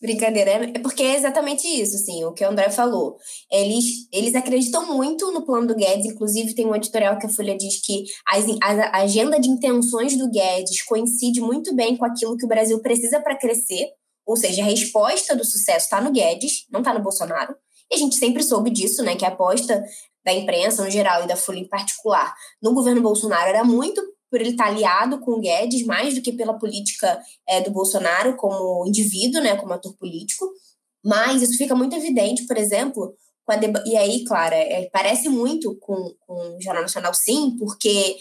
Brincadeira, 0.00 0.70
é 0.74 0.78
porque 0.78 1.02
é 1.02 1.14
exatamente 1.14 1.66
isso, 1.66 1.94
assim, 1.96 2.24
o 2.24 2.32
que 2.32 2.42
o 2.42 2.48
André 2.48 2.70
falou. 2.70 3.16
Eles, 3.52 4.08
eles 4.10 4.34
acreditam 4.34 4.96
muito 4.96 5.30
no 5.30 5.44
plano 5.44 5.66
do 5.66 5.74
Guedes, 5.74 6.06
inclusive 6.06 6.54
tem 6.54 6.66
um 6.66 6.74
editorial 6.74 7.18
que 7.18 7.26
a 7.26 7.28
Folha 7.28 7.54
diz 7.54 7.84
que 7.84 8.04
a 8.26 8.98
agenda 8.98 9.38
de 9.38 9.50
intenções 9.50 10.16
do 10.16 10.30
Guedes 10.30 10.82
coincide 10.84 11.42
muito 11.42 11.74
bem 11.74 11.98
com 11.98 12.06
aquilo 12.06 12.36
que 12.38 12.46
o 12.46 12.48
Brasil 12.48 12.80
precisa 12.80 13.20
para 13.20 13.36
crescer, 13.36 13.88
ou 14.24 14.36
seja, 14.36 14.62
a 14.62 14.64
resposta 14.64 15.36
do 15.36 15.44
sucesso 15.44 15.84
está 15.84 16.00
no 16.00 16.12
Guedes, 16.12 16.66
não 16.70 16.80
está 16.80 16.94
no 16.94 17.02
Bolsonaro. 17.02 17.54
E 17.90 17.96
a 17.96 17.98
gente 17.98 18.16
sempre 18.16 18.42
soube 18.42 18.70
disso, 18.70 19.02
né, 19.02 19.16
que 19.16 19.24
a 19.26 19.28
aposta 19.28 19.84
da 20.24 20.32
imprensa 20.32 20.82
no 20.82 20.90
geral 20.90 21.24
e 21.24 21.28
da 21.28 21.36
Folha 21.36 21.58
em 21.58 21.68
particular 21.68 22.34
no 22.62 22.72
governo 22.72 23.02
Bolsonaro 23.02 23.48
era 23.48 23.64
muito 23.64 24.00
por 24.30 24.40
ele 24.40 24.50
estar 24.50 24.68
aliado 24.68 25.18
com 25.20 25.32
o 25.32 25.40
Guedes, 25.40 25.84
mais 25.84 26.14
do 26.14 26.22
que 26.22 26.32
pela 26.32 26.58
política 26.58 27.20
é, 27.48 27.60
do 27.60 27.70
Bolsonaro 27.70 28.36
como 28.36 28.86
indivíduo, 28.86 29.42
né, 29.42 29.56
como 29.56 29.72
ator 29.72 29.94
político. 29.96 30.48
Mas 31.04 31.42
isso 31.42 31.56
fica 31.56 31.74
muito 31.74 31.96
evidente, 31.96 32.46
por 32.46 32.56
exemplo, 32.56 33.14
e 33.84 33.96
aí, 33.96 34.24
Clara, 34.24 34.54
é, 34.54 34.88
parece 34.92 35.28
muito 35.28 35.74
com, 35.80 36.14
com 36.24 36.56
o 36.56 36.62
Jornal 36.62 36.82
Nacional, 36.82 37.12
sim, 37.12 37.56
porque 37.58 38.16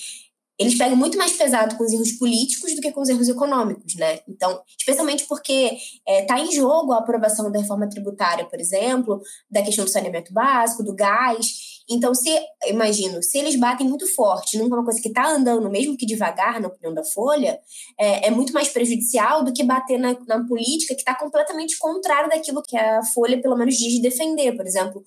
eles 0.60 0.78
pegam 0.78 0.98
muito 0.98 1.17
mais 1.17 1.34
pesado 1.34 1.78
com 1.78 1.86
os 1.86 1.93
erros 1.93 2.12
políticos 2.13 2.76
do 2.76 2.82
que 2.82 2.91
com 2.91 3.02
os 3.02 3.08
erros 3.08 3.30
econômicos, 3.30 3.95
né? 3.95 4.19
Então, 4.28 4.62
especialmente 4.78 5.26
porque 5.26 5.78
está 5.82 6.02
é, 6.06 6.22
tá 6.24 6.39
em 6.39 6.52
jogo 6.52 6.91
a 6.91 6.98
aprovação 6.98 7.50
da 7.50 7.60
reforma 7.60 7.88
tributária, 7.88 8.43
por 8.45 8.60
exemplo, 8.60 9.22
da 9.50 9.62
questão 9.62 9.86
do 9.86 9.91
saneamento 9.91 10.34
básico, 10.34 10.84
do 10.84 10.93
gás, 10.93 11.69
então, 11.89 12.13
se, 12.13 12.30
imagino, 12.67 13.23
se 13.23 13.38
eles 13.38 13.56
batem 13.56 13.88
muito 13.88 14.06
forte 14.13 14.58
numa 14.58 14.84
coisa 14.84 15.02
que 15.02 15.08
está 15.08 15.28
andando, 15.28 15.69
mesmo 15.69 15.97
que 15.97 16.06
devagar, 16.06 16.62
na 16.62 16.67
opinião 16.67 16.93
da 16.93 17.04
Folha, 17.04 17.60
é, 17.99 18.28
é 18.28 18.32
muito 18.32 18.54
mais 18.54 18.69
prejudicial 18.69 19.43
do 19.43 19.52
que 19.52 19.63
bater 19.63 19.97
na, 19.97 20.15
na 20.28 20.45
política 20.45 20.93
que 20.93 21.02
está 21.02 21.15
completamente 21.15 21.78
contrário 21.80 22.30
daquilo 22.30 22.62
que 22.62 22.78
a 22.78 23.04
Folha, 23.04 23.41
pelo 23.41 23.58
menos, 23.58 23.75
diz 23.75 23.99
defender. 24.02 24.56
Por 24.56 24.67
exemplo, 24.67 25.04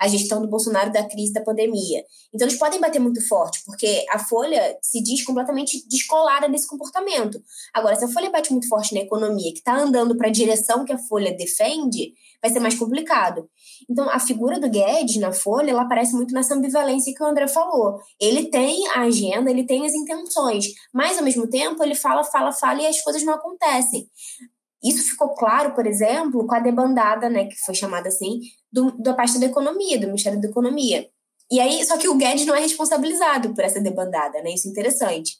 a 0.00 0.08
gestão 0.08 0.40
do 0.40 0.48
Bolsonaro 0.48 0.92
da 0.92 1.08
crise 1.08 1.32
da 1.32 1.42
pandemia. 1.42 2.04
Então, 2.34 2.46
eles 2.46 2.58
podem 2.58 2.80
bater 2.80 2.98
muito 2.98 3.26
forte, 3.26 3.62
porque 3.64 4.04
a 4.10 4.18
Folha 4.18 4.76
se 4.82 5.02
diz 5.02 5.24
completamente 5.24 5.86
descolada 5.88 6.48
desse 6.48 6.66
comportamento. 6.68 7.42
Agora, 7.72 7.96
se 7.96 8.04
a 8.04 8.08
Folha 8.08 8.30
bate 8.30 8.52
muito 8.52 8.68
forte 8.68 8.94
na 8.94 9.00
economia, 9.00 9.52
que 9.52 9.58
está 9.58 9.76
andando 9.76 10.16
para 10.16 10.28
a 10.28 10.32
direção 10.32 10.84
que 10.84 10.92
a 10.92 10.98
Folha 10.98 11.36
defende, 11.36 12.12
vai 12.42 12.50
ser 12.50 12.60
mais 12.60 12.74
complicado. 12.74 13.48
Então, 13.90 14.08
a 14.10 14.18
figura 14.18 14.58
do 14.58 14.68
Guedes 14.68 15.16
na 15.16 15.32
Folha, 15.32 15.70
ela 15.70 15.82
aparece 15.82 16.14
muito 16.14 16.34
nessa 16.34 16.54
ambivalência 16.54 17.14
que 17.14 17.22
o 17.22 17.26
André 17.26 17.46
falou. 17.48 17.98
Ele 18.20 18.50
tem 18.50 18.86
a 18.88 19.02
agenda, 19.02 19.50
ele 19.50 19.64
tem 19.64 19.86
as 19.86 19.94
intenções, 19.94 20.66
mas, 20.92 21.18
ao 21.18 21.24
mesmo 21.24 21.48
tempo, 21.48 21.82
ele 21.82 21.94
fala, 21.94 22.24
fala, 22.24 22.52
fala 22.52 22.82
e 22.82 22.86
as 22.86 23.00
coisas 23.02 23.22
não 23.22 23.34
acontecem. 23.34 24.08
Isso 24.84 25.02
ficou 25.02 25.34
claro, 25.34 25.74
por 25.74 25.86
exemplo, 25.86 26.46
com 26.46 26.54
a 26.54 26.60
debandada, 26.60 27.28
né, 27.28 27.46
que 27.46 27.56
foi 27.64 27.74
chamada 27.74 28.08
assim, 28.08 28.40
do, 28.76 28.92
da 28.98 29.14
pasta 29.14 29.38
da 29.38 29.46
economia, 29.46 29.98
do 29.98 30.06
Ministério 30.06 30.38
da 30.38 30.48
Economia. 30.48 31.08
E 31.50 31.58
aí, 31.58 31.82
só 31.86 31.96
que 31.96 32.08
o 32.08 32.14
Guedes 32.14 32.44
não 32.44 32.54
é 32.54 32.60
responsabilizado 32.60 33.54
por 33.54 33.64
essa 33.64 33.80
debandada, 33.80 34.42
né? 34.42 34.52
Isso 34.52 34.68
é 34.68 34.70
interessante. 34.70 35.38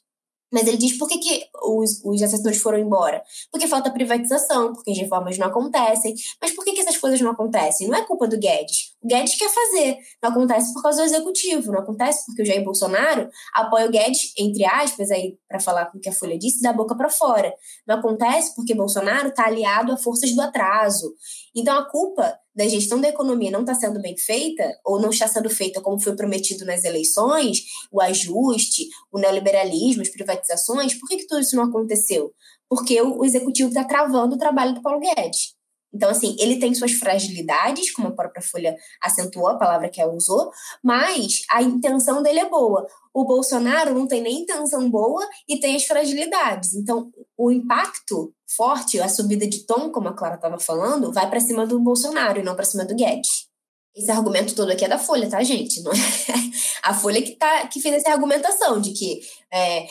Mas 0.51 0.65
ele 0.65 0.77
diz 0.77 0.97
por 0.97 1.09
que, 1.09 1.17
que 1.17 1.45
os, 1.61 2.01
os 2.05 2.21
assessores 2.23 2.57
foram 2.57 2.79
embora? 2.79 3.21
Porque 3.51 3.67
falta 3.67 3.91
privatização, 3.91 4.73
porque 4.73 4.91
as 4.91 4.97
reformas 4.97 5.37
não 5.37 5.47
acontecem. 5.47 6.15
Mas 6.41 6.53
por 6.53 6.63
que, 6.63 6.71
que 6.71 6.79
essas 6.79 6.97
coisas 6.97 7.19
não 7.19 7.31
acontecem? 7.31 7.87
Não 7.87 7.97
é 7.97 8.05
culpa 8.05 8.27
do 8.27 8.39
Guedes. 8.39 8.95
O 9.01 9.07
Guedes 9.07 9.37
quer 9.37 9.49
fazer. 9.49 9.97
Não 10.23 10.31
acontece 10.31 10.73
por 10.73 10.81
causa 10.81 11.01
do 11.01 11.05
executivo. 11.05 11.71
Não 11.71 11.79
acontece 11.79 12.25
porque 12.25 12.41
o 12.41 12.45
Jair 12.45 12.63
Bolsonaro 12.63 13.29
apoia 13.53 13.87
o 13.87 13.91
Guedes, 13.91 14.31
entre 14.37 14.65
aspas, 14.65 15.11
aí 15.11 15.37
para 15.49 15.59
falar 15.59 15.87
com 15.87 15.97
o 15.97 16.01
que 16.01 16.09
a 16.09 16.13
Folha 16.13 16.39
disse, 16.39 16.61
da 16.61 16.71
boca 16.71 16.95
para 16.95 17.09
fora. 17.09 17.53
Não 17.85 17.97
acontece 17.97 18.55
porque 18.55 18.73
Bolsonaro 18.73 19.27
está 19.27 19.47
aliado 19.47 19.91
a 19.91 19.97
forças 19.97 20.33
do 20.33 20.41
atraso. 20.41 21.13
Então 21.53 21.77
a 21.77 21.89
culpa 21.89 22.39
da 22.57 22.67
gestão 22.67 22.99
da 22.99 23.07
economia 23.07 23.51
não 23.51 23.59
está 23.59 23.75
sendo 23.75 24.01
bem 24.01 24.17
feita, 24.17 24.63
ou 24.83 24.99
não 24.99 25.11
está 25.11 25.27
sendo 25.27 25.47
feita 25.47 25.79
como 25.79 25.99
foi 25.99 26.15
prometido 26.15 26.65
nas 26.65 26.83
eleições, 26.83 27.65
o 27.91 28.01
ajuste, 28.01 28.89
o 29.11 29.19
neoliberalismo, 29.19 30.01
as 30.01 30.09
privatizações, 30.09 30.95
por 30.95 31.07
que, 31.07 31.17
que 31.17 31.27
tudo 31.27 31.39
isso 31.39 31.55
não 31.55 31.65
aconteceu? 31.65 32.33
Porque 32.67 32.99
o 32.99 33.23
executivo 33.23 33.69
está 33.69 33.83
travando 33.83 34.33
o 34.33 34.39
trabalho 34.39 34.73
do 34.73 34.81
Paulo 34.81 34.99
Guedes. 34.99 35.56
Então, 35.93 36.09
assim, 36.09 36.35
ele 36.39 36.59
tem 36.59 36.73
suas 36.73 36.91
fragilidades, 36.91 37.91
como 37.91 38.09
a 38.09 38.11
própria 38.11 38.41
Folha 38.41 38.75
acentuou, 39.01 39.47
a 39.47 39.57
palavra 39.57 39.89
que 39.89 40.01
ela 40.01 40.13
usou, 40.13 40.51
mas 40.83 41.41
a 41.49 41.61
intenção 41.61 42.21
dele 42.21 42.39
é 42.39 42.49
boa. 42.49 42.85
O 43.13 43.25
Bolsonaro 43.25 43.93
não 43.93 44.07
tem 44.07 44.21
nem 44.21 44.41
intenção 44.41 44.89
boa 44.89 45.27
e 45.47 45.59
tem 45.59 45.75
as 45.75 45.85
fragilidades. 45.85 46.73
Então, 46.73 47.11
o 47.37 47.51
impacto 47.51 48.33
forte, 48.55 48.99
a 48.99 49.09
subida 49.09 49.47
de 49.47 49.65
tom, 49.65 49.89
como 49.91 50.09
a 50.09 50.13
Clara 50.13 50.35
estava 50.35 50.59
falando, 50.59 51.11
vai 51.11 51.29
para 51.29 51.39
cima 51.39 51.65
do 51.65 51.79
Bolsonaro 51.79 52.39
e 52.39 52.43
não 52.43 52.55
para 52.55 52.65
cima 52.65 52.85
do 52.85 52.95
Guedes. 52.95 53.47
Esse 53.95 54.11
argumento 54.11 54.53
todo 54.53 54.71
aqui 54.71 54.85
é 54.85 54.87
da 54.87 54.99
Folha, 54.99 55.27
tá, 55.27 55.41
gente? 55.41 55.81
Não 55.81 55.91
é 55.91 55.95
a 56.83 56.93
Folha 56.93 57.21
que, 57.21 57.31
tá, 57.31 57.65
que 57.67 57.81
fez 57.81 57.95
essa 57.95 58.11
argumentação 58.11 58.79
de 58.79 58.91
que 58.91 59.21
é, 59.51 59.87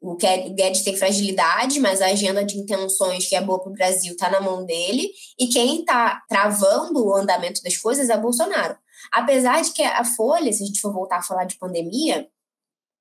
o 0.00 0.16
Guedes 0.16 0.82
tem 0.82 0.96
fragilidade, 0.96 1.80
mas 1.80 2.00
a 2.00 2.06
agenda 2.06 2.44
de 2.44 2.56
intenções 2.56 3.26
que 3.26 3.34
é 3.34 3.40
boa 3.40 3.60
para 3.60 3.70
o 3.70 3.74
Brasil 3.74 4.12
está 4.12 4.30
na 4.30 4.40
mão 4.40 4.64
dele, 4.64 5.10
e 5.38 5.48
quem 5.48 5.80
está 5.80 6.22
travando 6.28 7.04
o 7.04 7.14
andamento 7.14 7.62
das 7.62 7.76
coisas 7.76 8.08
é 8.08 8.16
Bolsonaro. 8.16 8.76
Apesar 9.12 9.62
de 9.62 9.72
que 9.72 9.82
a 9.82 10.04
Folha, 10.04 10.52
se 10.52 10.62
a 10.62 10.66
gente 10.66 10.80
for 10.80 10.92
voltar 10.92 11.18
a 11.18 11.22
falar 11.22 11.44
de 11.44 11.58
pandemia, 11.58 12.28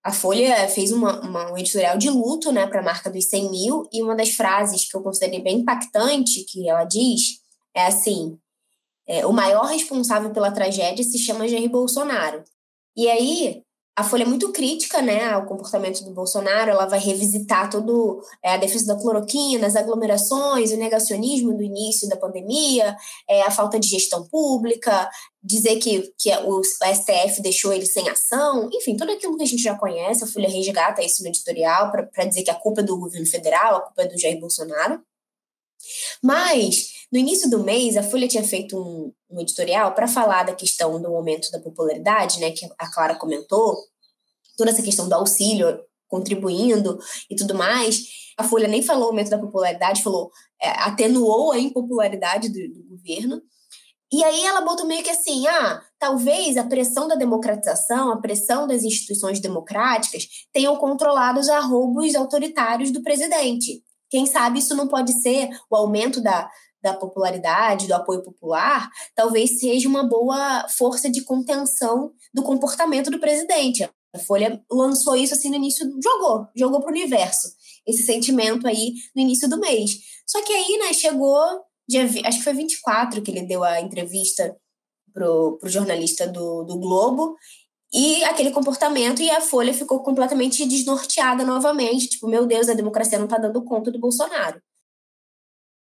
a 0.03 0.12
Folha 0.12 0.67
fez 0.69 0.91
uma, 0.91 1.19
uma, 1.21 1.51
um 1.51 1.57
editorial 1.57 1.97
de 1.97 2.10
luto 2.10 2.51
né, 2.51 2.65
para 2.65 2.79
a 2.79 2.83
marca 2.83 3.10
dos 3.10 3.25
100 3.25 3.51
mil, 3.51 3.88
e 3.91 4.01
uma 4.01 4.15
das 4.15 4.29
frases 4.29 4.89
que 4.89 4.95
eu 4.95 5.01
considerei 5.01 5.41
bem 5.41 5.57
impactante 5.57 6.45
que 6.45 6.67
ela 6.67 6.83
diz 6.83 7.41
é 7.75 7.86
assim: 7.86 8.39
é, 9.07 9.25
o 9.25 9.33
maior 9.33 9.65
responsável 9.65 10.31
pela 10.31 10.51
tragédia 10.51 11.03
se 11.03 11.19
chama 11.19 11.47
Jair 11.47 11.69
Bolsonaro. 11.69 12.43
E 12.95 13.07
aí, 13.10 13.63
a 13.97 14.03
Folha 14.03 14.21
é 14.21 14.27
muito 14.27 14.51
crítica 14.51 15.01
né, 15.01 15.25
ao 15.31 15.47
comportamento 15.47 16.03
do 16.03 16.12
Bolsonaro, 16.12 16.69
ela 16.69 16.86
vai 16.86 16.99
revisitar 16.99 17.67
todo 17.67 18.21
é, 18.43 18.51
a 18.51 18.57
defesa 18.57 18.93
da 18.93 19.01
cloroquina, 19.01 19.65
as 19.65 19.75
aglomerações, 19.75 20.71
o 20.71 20.77
negacionismo 20.77 21.57
do 21.57 21.63
início 21.63 22.07
da 22.07 22.15
pandemia, 22.15 22.95
é, 23.27 23.41
a 23.41 23.49
falta 23.49 23.79
de 23.79 23.88
gestão 23.88 24.27
pública, 24.27 25.10
dizer 25.41 25.77
que, 25.77 26.13
que 26.15 26.29
o 26.45 26.62
STF 26.63 27.41
deixou 27.41 27.73
ele 27.73 27.88
sem 27.88 28.07
ação, 28.07 28.69
enfim, 28.71 28.95
tudo 28.95 29.13
aquilo 29.13 29.36
que 29.36 29.43
a 29.43 29.47
gente 29.47 29.63
já 29.63 29.75
conhece, 29.75 30.23
a 30.23 30.27
Folha 30.27 30.47
resgata 30.47 31.03
isso 31.03 31.23
no 31.23 31.29
editorial 31.29 31.89
para 31.89 32.25
dizer 32.25 32.43
que 32.43 32.51
a 32.51 32.55
culpa 32.55 32.81
é 32.81 32.83
do 32.83 32.99
governo 32.99 33.25
federal, 33.25 33.77
a 33.77 33.81
culpa 33.81 34.03
é 34.03 34.07
do 34.07 34.19
Jair 34.19 34.39
Bolsonaro. 34.39 35.01
Mas, 36.21 36.96
no 37.11 37.19
início 37.19 37.49
do 37.49 37.63
mês, 37.63 37.95
a 37.95 38.03
Folha 38.03 38.27
tinha 38.27 38.43
feito 38.43 38.77
um, 38.77 39.13
um 39.29 39.41
editorial 39.41 39.93
para 39.93 40.07
falar 40.07 40.43
da 40.43 40.53
questão 40.53 41.01
do 41.01 41.07
aumento 41.07 41.49
da 41.51 41.59
popularidade, 41.59 42.39
né, 42.39 42.51
que 42.51 42.67
a 42.77 42.91
Clara 42.91 43.15
comentou, 43.15 43.77
toda 44.57 44.71
essa 44.71 44.81
questão 44.81 45.07
do 45.07 45.15
auxílio 45.15 45.79
contribuindo 46.07 46.97
e 47.29 47.35
tudo 47.35 47.55
mais. 47.55 48.01
A 48.37 48.43
Folha 48.43 48.67
nem 48.67 48.81
falou 48.81 49.07
aumento 49.07 49.29
da 49.29 49.37
popularidade, 49.37 50.03
falou 50.03 50.31
é, 50.61 50.69
atenuou 50.69 51.51
a 51.51 51.59
impopularidade 51.59 52.49
do, 52.49 52.73
do 52.73 52.89
governo. 52.89 53.41
E 54.11 54.23
aí 54.23 54.45
ela 54.45 54.61
botou 54.61 54.85
meio 54.85 55.03
que 55.03 55.09
assim, 55.09 55.45
ah, 55.47 55.81
talvez 55.99 56.55
a 56.55 56.63
pressão 56.63 57.07
da 57.07 57.15
democratização, 57.15 58.11
a 58.11 58.21
pressão 58.21 58.65
das 58.65 58.83
instituições 58.83 59.39
democráticas 59.39 60.27
tenham 60.53 60.77
controlado 60.77 61.39
os 61.39 61.49
arroubos 61.49 62.15
autoritários 62.15 62.91
do 62.91 63.03
presidente. 63.03 63.83
Quem 64.09 64.25
sabe 64.25 64.59
isso 64.59 64.75
não 64.75 64.87
pode 64.87 65.11
ser 65.21 65.49
o 65.69 65.75
aumento 65.75 66.21
da, 66.21 66.49
da 66.81 66.93
popularidade, 66.93 67.87
do 67.87 67.93
apoio 67.93 68.23
popular, 68.23 68.89
talvez 69.15 69.59
seja 69.59 69.87
uma 69.87 70.03
boa 70.03 70.67
força 70.69 71.09
de 71.09 71.23
contenção 71.23 72.11
do 72.33 72.43
comportamento 72.43 73.09
do 73.09 73.19
presidente. 73.19 73.83
A 74.13 74.19
Folha 74.19 74.61
lançou 74.71 75.15
isso 75.15 75.33
assim 75.33 75.49
no 75.49 75.55
início, 75.55 75.85
jogou, 76.01 76.47
jogou 76.55 76.79
para 76.79 76.89
o 76.89 76.93
universo, 76.93 77.49
esse 77.85 78.03
sentimento 78.03 78.67
aí 78.67 78.93
no 79.15 79.21
início 79.21 79.49
do 79.49 79.59
mês. 79.59 79.97
Só 80.25 80.41
que 80.43 80.53
aí, 80.53 80.77
né, 80.79 80.93
chegou, 80.93 81.41
dia, 81.87 82.03
acho 82.25 82.37
que 82.39 82.43
foi 82.43 82.53
24 82.53 83.21
que 83.21 83.31
ele 83.31 83.43
deu 83.43 83.63
a 83.63 83.81
entrevista 83.81 84.55
pro, 85.13 85.57
pro 85.59 85.69
jornalista 85.69 86.27
do, 86.27 86.63
do 86.63 86.79
Globo, 86.79 87.35
e 87.93 88.23
aquele 88.25 88.51
comportamento, 88.51 89.21
e 89.21 89.29
a 89.29 89.39
Folha 89.39 89.73
ficou 89.73 90.03
completamente 90.03 90.65
desnorteada 90.65 91.45
novamente. 91.45 92.09
Tipo, 92.09 92.27
meu 92.27 92.45
Deus, 92.45 92.67
a 92.67 92.73
democracia 92.73 93.17
não 93.17 93.25
está 93.25 93.37
dando 93.37 93.63
conta 93.63 93.89
do 93.89 93.99
Bolsonaro. 93.99 94.61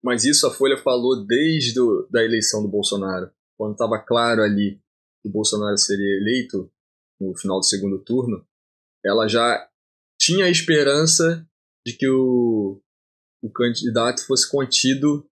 Mas 0.06 0.24
isso 0.24 0.46
a 0.46 0.54
Folha 0.54 0.78
falou 0.78 1.26
desde 1.26 1.80
a 1.80 1.84
da 2.12 2.24
eleição 2.24 2.62
do 2.62 2.68
Bolsonaro. 2.68 3.32
Quando 3.58 3.72
estava 3.72 3.98
claro 3.98 4.44
ali 4.44 4.80
que 5.20 5.30
o 5.30 5.32
Bolsonaro 5.32 5.76
seria 5.80 6.18
eleito 6.18 6.72
no 7.20 7.36
final 7.36 7.60
do 7.60 7.66
segundo 7.66 7.98
turno, 7.98 8.46
ela 9.04 9.28
já 9.28 9.68
tinha 10.22 10.46
a 10.46 10.50
esperança 10.50 11.44
de 11.84 11.94
que 11.94 12.08
o, 12.08 12.80
o 13.42 13.50
candidato 13.50 14.24
fosse 14.28 14.48
contido 14.48 15.28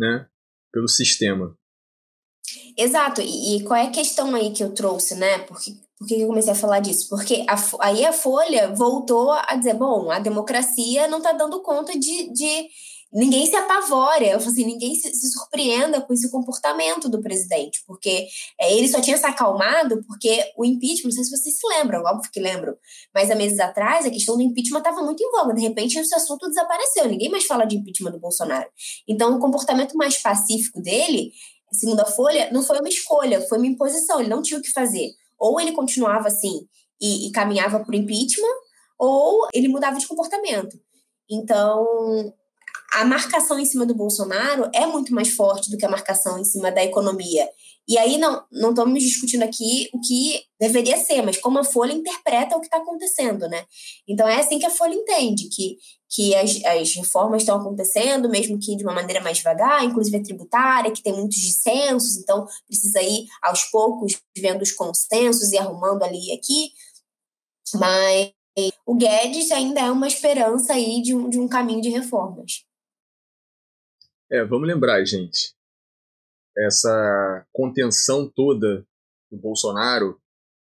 né, 0.00 0.26
pelo 0.72 0.88
sistema. 0.88 1.54
Exato, 2.74 3.20
e, 3.20 3.56
e, 3.56 3.64
qual 3.64 3.78
é 3.78 3.88
a 3.88 3.92
questão 3.92 4.34
aí 4.34 4.50
que 4.52 4.62
eu 4.62 4.72
trouxe, 4.72 5.14
né? 5.16 5.40
Porque, 5.40 5.74
por 5.98 6.06
que 6.06 6.20
eu 6.20 6.28
comecei 6.28 6.52
a 6.52 6.56
falar 6.56 6.80
disso? 6.80 7.08
Porque 7.08 7.44
a, 7.48 7.56
aí 7.80 8.04
a 8.04 8.12
Folha 8.12 8.72
voltou 8.74 9.32
a 9.32 9.56
dizer: 9.56 9.74
bom, 9.74 10.10
a 10.10 10.18
democracia 10.18 11.08
não 11.08 11.18
está 11.18 11.32
dando 11.32 11.62
conta 11.62 11.98
de, 11.98 12.32
de 12.32 12.68
ninguém 13.16 13.46
se 13.46 13.56
apavora, 13.56 14.24
eu 14.24 14.36
assim, 14.36 14.66
ninguém 14.66 14.94
se, 14.94 15.10
se, 15.14 15.32
surpreenda 15.32 16.02
com 16.02 16.12
esse 16.12 16.30
comportamento 16.30 17.08
do 17.08 17.22
presidente, 17.22 17.82
porque 17.86 18.26
é, 18.60 18.76
ele 18.76 18.86
só 18.86 19.00
tinha 19.00 19.16
se 19.16 19.24
acalmado 19.24 20.04
porque 20.06 20.44
o 20.54 20.66
impeachment, 20.66 21.04
não 21.04 21.12
sei 21.12 21.24
se 21.24 21.30
vocês 21.30 21.58
se 21.58 21.66
lembram, 21.66 22.02
óbvio 22.04 22.30
que 22.30 22.38
lembram, 22.38 22.76
mas 23.14 23.30
há 23.30 23.34
meses 23.34 23.58
atrás 23.58 24.04
a 24.04 24.10
questão 24.10 24.36
do 24.36 24.42
impeachment 24.42 24.80
estava 24.80 25.00
muito 25.02 25.22
em 25.22 25.30
voga, 25.30 25.54
de 25.54 25.62
repente 25.62 25.98
esse 25.98 26.14
assunto 26.14 26.46
desapareceu, 26.46 27.08
ninguém 27.08 27.30
mais 27.30 27.46
fala 27.46 27.64
de 27.64 27.76
impeachment 27.76 28.12
do 28.12 28.20
Bolsonaro. 28.20 28.68
Então 29.08 29.34
o 29.34 29.40
comportamento 29.40 29.96
mais 29.96 30.18
pacífico 30.18 30.82
dele, 30.82 31.32
segundo 31.72 32.00
a 32.00 32.04
Folha, 32.04 32.50
não 32.52 32.62
foi 32.62 32.78
uma 32.78 32.88
escolha, 32.88 33.40
foi 33.40 33.56
uma 33.56 33.66
imposição, 33.66 34.20
ele 34.20 34.28
não 34.28 34.42
tinha 34.42 34.60
o 34.60 34.62
que 34.62 34.70
fazer. 34.70 35.12
Ou 35.38 35.58
ele 35.58 35.72
continuava 35.72 36.28
assim 36.28 36.66
e, 37.00 37.28
e 37.28 37.32
caminhava 37.32 37.80
para 37.80 37.92
o 37.92 37.96
impeachment, 37.96 38.56
ou 38.98 39.48
ele 39.54 39.68
mudava 39.68 39.98
de 39.98 40.06
comportamento. 40.06 40.78
Então, 41.30 42.32
a 42.92 43.04
marcação 43.04 43.58
em 43.58 43.64
cima 43.64 43.84
do 43.84 43.94
Bolsonaro 43.94 44.70
é 44.74 44.86
muito 44.86 45.14
mais 45.14 45.30
forte 45.30 45.70
do 45.70 45.76
que 45.76 45.84
a 45.84 45.90
marcação 45.90 46.38
em 46.38 46.44
cima 46.44 46.70
da 46.70 46.84
economia. 46.84 47.48
E 47.88 47.96
aí 47.98 48.18
não, 48.18 48.44
não 48.50 48.70
estamos 48.70 49.00
discutindo 49.00 49.44
aqui 49.44 49.88
o 49.92 50.00
que 50.00 50.42
deveria 50.58 50.96
ser, 50.96 51.22
mas 51.22 51.36
como 51.36 51.58
a 51.58 51.64
Folha 51.64 51.92
interpreta 51.92 52.56
o 52.56 52.60
que 52.60 52.66
está 52.66 52.78
acontecendo, 52.78 53.48
né? 53.48 53.64
Então 54.08 54.26
é 54.26 54.40
assim 54.40 54.58
que 54.58 54.66
a 54.66 54.70
Folha 54.70 54.94
entende, 54.94 55.48
que, 55.48 55.76
que 56.10 56.34
as, 56.34 56.64
as 56.64 56.94
reformas 56.96 57.42
estão 57.42 57.60
acontecendo, 57.60 58.28
mesmo 58.28 58.58
que 58.58 58.74
de 58.74 58.82
uma 58.82 58.92
maneira 58.92 59.22
mais 59.22 59.38
devagar, 59.38 59.84
inclusive 59.84 60.16
a 60.16 60.22
tributária, 60.22 60.90
que 60.90 61.02
tem 61.02 61.12
muitos 61.12 61.38
dissensos, 61.38 62.16
então 62.16 62.44
precisa 62.66 63.00
ir 63.02 63.26
aos 63.40 63.64
poucos 63.64 64.20
vendo 64.36 64.62
os 64.62 64.72
consensos 64.72 65.52
e 65.52 65.58
arrumando 65.58 66.02
ali 66.02 66.30
e 66.30 66.32
aqui. 66.32 66.72
Mas 67.74 68.32
o 68.84 68.94
Guedes 68.94 69.52
ainda 69.52 69.80
é 69.80 69.90
uma 69.90 70.08
esperança 70.08 70.72
aí 70.72 71.00
de 71.02 71.14
um, 71.14 71.28
de 71.28 71.38
um 71.38 71.46
caminho 71.46 71.80
de 71.80 71.90
reformas. 71.90 72.65
É, 74.30 74.44
vamos 74.44 74.66
lembrar, 74.66 75.04
gente. 75.04 75.54
Essa 76.58 77.46
contenção 77.52 78.28
toda 78.28 78.84
do 79.30 79.38
Bolsonaro 79.38 80.20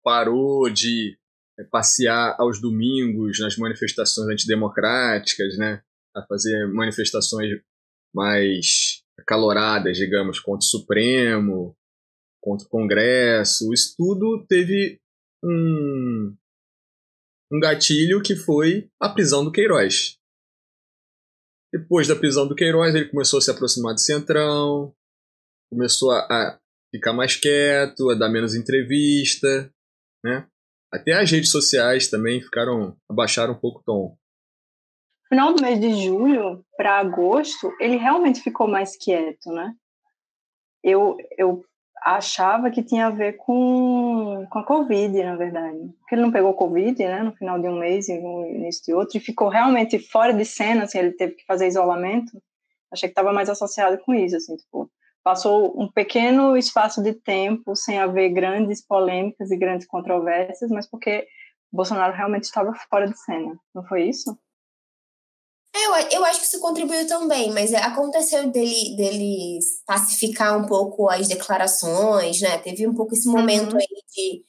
parou 0.04 0.70
de 0.70 1.18
é, 1.60 1.64
passear 1.64 2.36
aos 2.40 2.60
domingos 2.60 3.40
nas 3.40 3.58
manifestações 3.58 4.28
antidemocráticas, 4.28 5.58
né? 5.58 5.84
A 6.16 6.26
fazer 6.26 6.68
manifestações 6.68 7.62
mais 8.14 9.04
acaloradas, 9.20 9.98
digamos, 9.98 10.40
contra 10.40 10.66
o 10.66 10.70
Supremo, 10.70 11.76
contra 12.42 12.66
o 12.66 12.70
Congresso. 12.70 13.72
Isso 13.74 13.96
tudo 13.96 14.46
teve 14.48 15.00
um, 15.44 16.36
um 17.52 17.60
gatilho 17.60 18.22
que 18.22 18.36
foi 18.36 18.90
a 19.00 19.10
prisão 19.10 19.44
do 19.44 19.52
Queiroz. 19.52 20.18
Depois 21.74 22.08
da 22.08 22.16
prisão 22.16 22.48
do 22.48 22.54
Queiroz, 22.54 22.94
ele 22.94 23.10
começou 23.10 23.40
a 23.40 23.42
se 23.42 23.50
aproximar 23.50 23.96
do 23.96 24.00
Centrão, 24.00 24.94
começou 25.72 26.12
a, 26.12 26.20
a 26.20 26.60
ficar 26.94 27.14
mais 27.14 27.36
quieto, 27.36 28.12
a 28.12 28.14
dar 28.14 28.30
menos 28.30 28.54
entrevista, 28.54 29.74
né? 30.24 30.48
Até 30.94 31.14
as 31.14 31.32
redes 31.32 31.50
sociais 31.50 32.08
também 32.08 32.40
ficaram 32.40 32.96
abaixaram 33.10 33.54
um 33.54 33.60
pouco 33.60 33.80
o 33.80 33.84
tom. 33.84 34.18
Final 35.28 35.56
do 35.56 35.64
mês 35.64 35.82
de 35.82 36.04
julho 36.04 36.64
para 36.78 37.00
agosto, 37.00 37.74
ele 37.80 37.98
realmente 37.98 38.42
ficou 38.42 38.68
mais 38.68 38.96
quieto, 38.96 39.52
né? 39.52 39.74
Eu, 40.84 41.18
eu 41.40 41.66
achava 42.04 42.70
que 42.70 42.84
tinha 42.84 43.08
a 43.08 43.10
ver 43.10 43.34
com, 43.34 44.46
com 44.50 44.60
a 44.60 44.64
Covid, 44.64 45.24
na 45.24 45.36
verdade. 45.36 45.78
Porque 46.00 46.16
ele 46.16 46.22
não 46.22 46.32
pegou 46.32 46.54
Covid, 46.54 47.02
né, 47.04 47.24
no 47.24 47.32
final 47.34 47.60
de 47.60 47.68
um 47.68 47.80
mês 47.80 48.10
e 48.10 48.20
no 48.20 48.46
início 48.46 48.84
de 48.86 48.94
outro, 48.94 49.18
e 49.18 49.22
ficou 49.22 49.48
realmente 49.48 49.98
fora 50.00 50.34
de 50.34 50.44
cena, 50.44 50.84
assim, 50.84 51.00
ele 51.00 51.14
teve 51.14 51.34
que 51.36 51.46
fazer 51.46 51.68
isolamento. 51.68 52.32
Achei 52.92 53.08
que 53.08 53.14
estava 53.14 53.32
mais 53.32 53.50
associado 53.50 53.98
com 54.00 54.14
isso, 54.14 54.36
assim, 54.36 54.56
tipo, 54.58 54.92
passou 55.24 55.74
um 55.82 55.90
pequeno 55.90 56.58
espaço 56.58 57.02
de 57.02 57.14
tempo 57.14 57.76
sem 57.76 57.98
haver 57.98 58.30
grandes 58.30 58.86
polêmicas 58.86 59.50
e 59.50 59.58
grandes 59.58 59.88
controvérsias, 59.88 60.70
mas 60.70 60.88
porque 60.90 61.26
Bolsonaro 61.72 62.14
realmente 62.14 62.44
estava 62.44 62.74
fora 62.90 63.08
de 63.08 63.18
cena, 63.18 63.58
não 63.74 63.84
foi 63.86 64.04
isso? 64.10 64.38
É, 65.76 65.86
eu, 65.86 66.20
eu 66.20 66.26
acho 66.26 66.40
que 66.40 66.46
isso 66.46 66.60
contribuiu 66.60 67.08
também, 67.08 67.52
mas 67.52 67.74
aconteceu 67.74 68.50
dele, 68.52 68.96
dele 68.96 69.60
pacificar 69.86 70.58
um 70.58 70.66
pouco 70.68 71.10
as 71.10 71.28
declarações, 71.28 72.42
né? 72.42 72.58
Teve 72.60 72.88
um 72.88 72.94
pouco 72.94 73.14
esse 73.14 73.28
momento 73.28 73.74
uhum. 73.74 73.80
aí 73.80 73.88
de. 73.88 74.46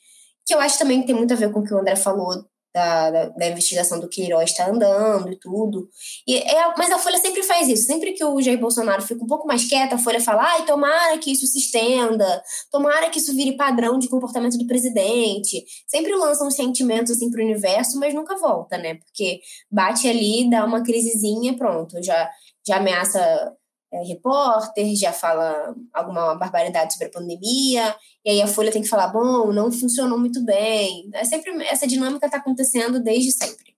que 0.47 0.55
eu 0.55 0.61
acho 0.61 0.79
também 0.79 1.01
que 1.01 1.07
tem 1.07 1.17
muito 1.17 1.33
a 1.33 1.37
ver 1.37 1.51
com 1.53 1.61
o 1.61 1.65
que 1.65 1.73
o 1.73 1.79
André 1.79 1.97
falou 1.97 2.45
da, 2.75 3.11
da, 3.11 3.29
da, 3.29 3.47
investigação 3.47 4.01
do 4.01 4.09
Queiroz 4.09 4.51
está 4.51 4.69
andando 4.69 5.33
e 5.33 5.39
tudo. 5.39 5.89
E 6.27 6.37
é, 6.39 6.75
mas 6.77 6.91
a 6.91 6.99
Folha 6.99 7.19
sempre 7.19 7.45
faz 7.45 7.69
isso. 7.69 7.85
Sempre 7.85 8.13
que 8.13 8.25
o 8.25 8.43
Jair 8.43 8.59
Bolsonaro 8.59 9.01
fica 9.01 9.23
um 9.23 9.29
pouco 9.29 9.47
mais 9.47 9.65
quieto, 9.69 9.93
a 9.93 9.99
Folha 9.99 10.21
fala: 10.21 10.43
ai, 10.43 10.67
tomara 10.67 11.17
que 11.19 11.31
isso 11.31 11.47
se 11.47 11.59
estenda, 11.59 12.43
tomara 12.73 13.09
que 13.11 13.21
isso 13.21 13.35
vire 13.35 13.57
padrão 13.57 13.97
de 13.99 14.09
comportamento 14.09 14.59
do 14.59 14.67
presidente. 14.67 15.65
Sempre 15.87 16.17
lançam 16.17 16.51
sentimentos 16.51 17.13
assim 17.13 17.31
para 17.31 17.41
o 17.41 17.45
universo, 17.45 17.99
mas 18.01 18.13
nunca 18.13 18.37
volta, 18.37 18.77
né? 18.77 18.95
Porque 18.97 19.41
bate 19.71 20.09
ali, 20.09 20.51
dá 20.51 20.65
uma 20.65 20.83
crisezinha, 20.83 21.57
pronto, 21.57 22.03
já, 22.03 22.29
já 22.67 22.79
ameaça 22.79 23.53
é, 23.95 24.03
repórter, 24.03 24.97
já 24.97 25.13
fala 25.13 25.73
alguma 25.93 26.35
barbaridade 26.35 26.95
sobre 26.95 27.07
a 27.07 27.13
pandemia, 27.13 27.97
e 28.25 28.31
aí 28.31 28.43
a 28.43 28.47
Folha 28.49 28.73
tem 28.73 28.83
que 28.83 28.89
falar, 28.89 29.09
bom, 29.09 29.53
não 29.53 29.71
funcionou 29.71 30.19
muito 30.19 30.45
bem. 30.45 31.09
É 31.15 31.25
sempre 31.25 31.53
essa 31.65 31.87
dinâmica 31.87 32.27
está 32.27 32.39
acontecendo 32.39 33.01
desde 33.01 33.31
sempre, 33.31 33.77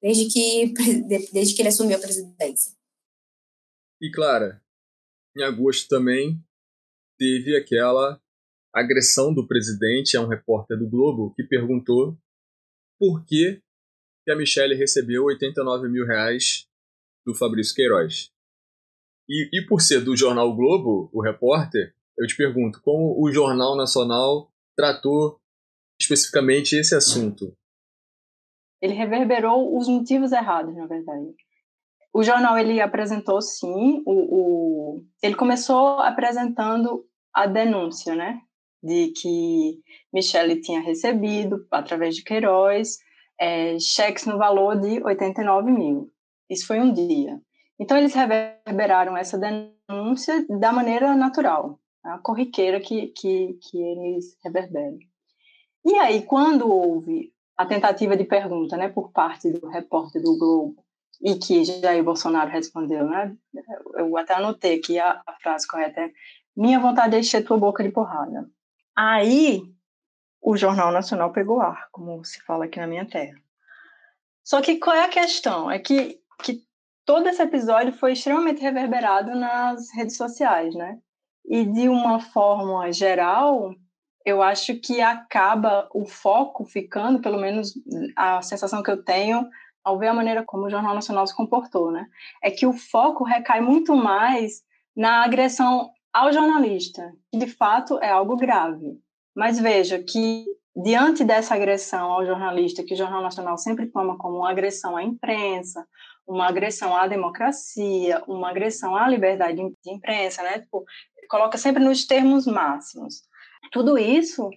desde 0.00 0.26
que 0.32 0.72
desde 1.32 1.54
que 1.54 1.60
ele 1.60 1.68
assumiu 1.68 1.98
a 1.98 2.00
presidência. 2.00 2.72
E 4.00 4.10
Clara, 4.10 4.62
em 5.36 5.42
agosto 5.42 5.86
também 5.88 6.42
teve 7.18 7.54
aquela 7.54 8.18
agressão 8.72 9.34
do 9.34 9.46
presidente 9.46 10.16
a 10.16 10.22
um 10.22 10.28
repórter 10.28 10.78
do 10.78 10.88
Globo 10.88 11.34
que 11.34 11.42
perguntou 11.42 12.16
por 12.98 13.24
que, 13.26 13.60
que 14.24 14.30
a 14.30 14.36
Michelle 14.36 14.74
recebeu 14.74 15.24
89 15.24 15.88
mil 15.88 16.06
reais 16.06 16.66
do 17.26 17.34
Fabrício 17.34 17.74
Queiroz. 17.74 18.30
E, 19.28 19.48
e 19.52 19.66
por 19.66 19.80
ser 19.80 20.00
do 20.00 20.16
jornal 20.16 20.54
Globo, 20.54 21.10
o 21.12 21.22
repórter, 21.22 21.94
eu 22.18 22.26
te 22.26 22.36
pergunto, 22.36 22.80
como 22.82 23.14
o 23.22 23.30
Jornal 23.30 23.76
Nacional 23.76 24.50
tratou 24.76 25.38
especificamente 26.00 26.74
esse 26.76 26.94
assunto? 26.94 27.54
Ele 28.80 28.94
reverberou 28.94 29.76
os 29.76 29.88
motivos 29.88 30.32
errados, 30.32 30.74
na 30.74 30.86
verdade. 30.86 31.34
O 32.12 32.22
jornal 32.22 32.58
ele 32.58 32.80
apresentou 32.80 33.40
sim, 33.42 34.02
o, 34.06 34.12
o, 34.12 35.04
ele 35.22 35.34
começou 35.34 36.00
apresentando 36.00 37.04
a 37.34 37.46
denúncia, 37.46 38.14
né, 38.14 38.40
de 38.82 39.12
que 39.12 39.80
Michele 40.12 40.60
tinha 40.60 40.80
recebido 40.80 41.66
através 41.70 42.16
de 42.16 42.24
Queiroz 42.24 42.98
é, 43.38 43.78
cheques 43.78 44.26
no 44.26 44.38
valor 44.38 44.80
de 44.80 45.02
89 45.02 45.70
mil. 45.70 46.10
Isso 46.48 46.66
foi 46.66 46.80
um 46.80 46.92
dia. 46.92 47.40
Então 47.78 47.96
eles 47.96 48.14
reverberaram 48.14 49.16
essa 49.16 49.38
denúncia 49.38 50.44
da 50.48 50.72
maneira 50.72 51.14
natural, 51.14 51.78
a 52.02 52.18
corriqueira 52.18 52.80
que, 52.80 53.08
que, 53.08 53.58
que 53.62 53.78
eles 53.80 54.36
reverberam. 54.42 54.98
E 55.84 55.94
aí, 55.94 56.22
quando 56.22 56.68
houve 56.70 57.32
a 57.56 57.64
tentativa 57.64 58.16
de 58.16 58.24
pergunta 58.24 58.76
né, 58.76 58.88
por 58.88 59.10
parte 59.12 59.50
do 59.50 59.68
repórter 59.68 60.22
do 60.22 60.36
Globo, 60.36 60.84
e 61.20 61.34
que 61.36 61.64
Jair 61.64 62.04
Bolsonaro 62.04 62.50
respondeu, 62.50 63.06
né? 63.06 63.36
Eu 63.94 64.16
até 64.16 64.34
anotei 64.34 64.78
aqui 64.78 64.98
a, 64.98 65.20
a 65.26 65.32
frase 65.40 65.66
correta 65.66 66.00
é 66.00 66.12
minha 66.56 66.80
vontade 66.80 67.14
é 67.14 67.20
encher 67.20 67.44
tua 67.44 67.56
boca 67.56 67.82
de 67.82 67.90
porrada. 67.90 68.48
Aí 68.96 69.62
o 70.40 70.56
Jornal 70.56 70.90
Nacional 70.90 71.32
pegou 71.32 71.60
ar, 71.60 71.88
como 71.92 72.24
se 72.24 72.40
fala 72.42 72.64
aqui 72.64 72.78
na 72.78 72.86
minha 72.86 73.06
terra. 73.06 73.38
Só 74.42 74.60
que 74.60 74.76
qual 74.76 74.96
é 74.96 75.04
a 75.04 75.08
questão? 75.08 75.70
É 75.70 75.78
que, 75.78 76.20
que 76.42 76.64
todo 77.08 77.26
esse 77.26 77.40
episódio 77.40 77.90
foi 77.94 78.12
extremamente 78.12 78.60
reverberado 78.60 79.34
nas 79.34 79.90
redes 79.94 80.14
sociais, 80.14 80.74
né? 80.74 80.98
E 81.42 81.64
de 81.64 81.88
uma 81.88 82.20
forma 82.20 82.92
geral, 82.92 83.74
eu 84.26 84.42
acho 84.42 84.78
que 84.78 85.00
acaba 85.00 85.88
o 85.94 86.04
foco 86.04 86.66
ficando, 86.66 87.22
pelo 87.22 87.40
menos 87.40 87.72
a 88.14 88.42
sensação 88.42 88.82
que 88.82 88.90
eu 88.90 89.02
tenho, 89.02 89.48
ao 89.82 89.98
ver 89.98 90.08
a 90.08 90.12
maneira 90.12 90.44
como 90.44 90.66
o 90.66 90.70
Jornal 90.70 90.94
Nacional 90.94 91.26
se 91.26 91.34
comportou, 91.34 91.90
né? 91.90 92.04
É 92.42 92.50
que 92.50 92.66
o 92.66 92.74
foco 92.74 93.24
recai 93.24 93.62
muito 93.62 93.96
mais 93.96 94.62
na 94.94 95.24
agressão 95.24 95.90
ao 96.12 96.30
jornalista, 96.30 97.10
que 97.32 97.38
de 97.38 97.46
fato 97.46 97.98
é 98.02 98.10
algo 98.10 98.36
grave. 98.36 99.00
Mas 99.34 99.58
veja 99.58 99.98
que 99.98 100.44
diante 100.76 101.24
dessa 101.24 101.54
agressão 101.54 102.12
ao 102.12 102.26
jornalista, 102.26 102.84
que 102.84 102.92
o 102.92 102.96
Jornal 102.98 103.22
Nacional 103.22 103.56
sempre 103.56 103.86
toma 103.86 104.18
como 104.18 104.44
agressão 104.44 104.94
à 104.94 105.02
imprensa, 105.02 105.86
uma 106.28 106.46
agressão 106.46 106.94
à 106.94 107.06
democracia, 107.06 108.22
uma 108.28 108.50
agressão 108.50 108.94
à 108.94 109.08
liberdade 109.08 109.56
de 109.56 109.90
imprensa, 109.90 110.42
né? 110.42 110.60
Tipo, 110.60 110.84
coloca 111.28 111.56
sempre 111.56 111.82
nos 111.82 112.06
termos 112.06 112.46
máximos. 112.46 113.22
Tudo 113.72 113.96
isso 113.96 114.50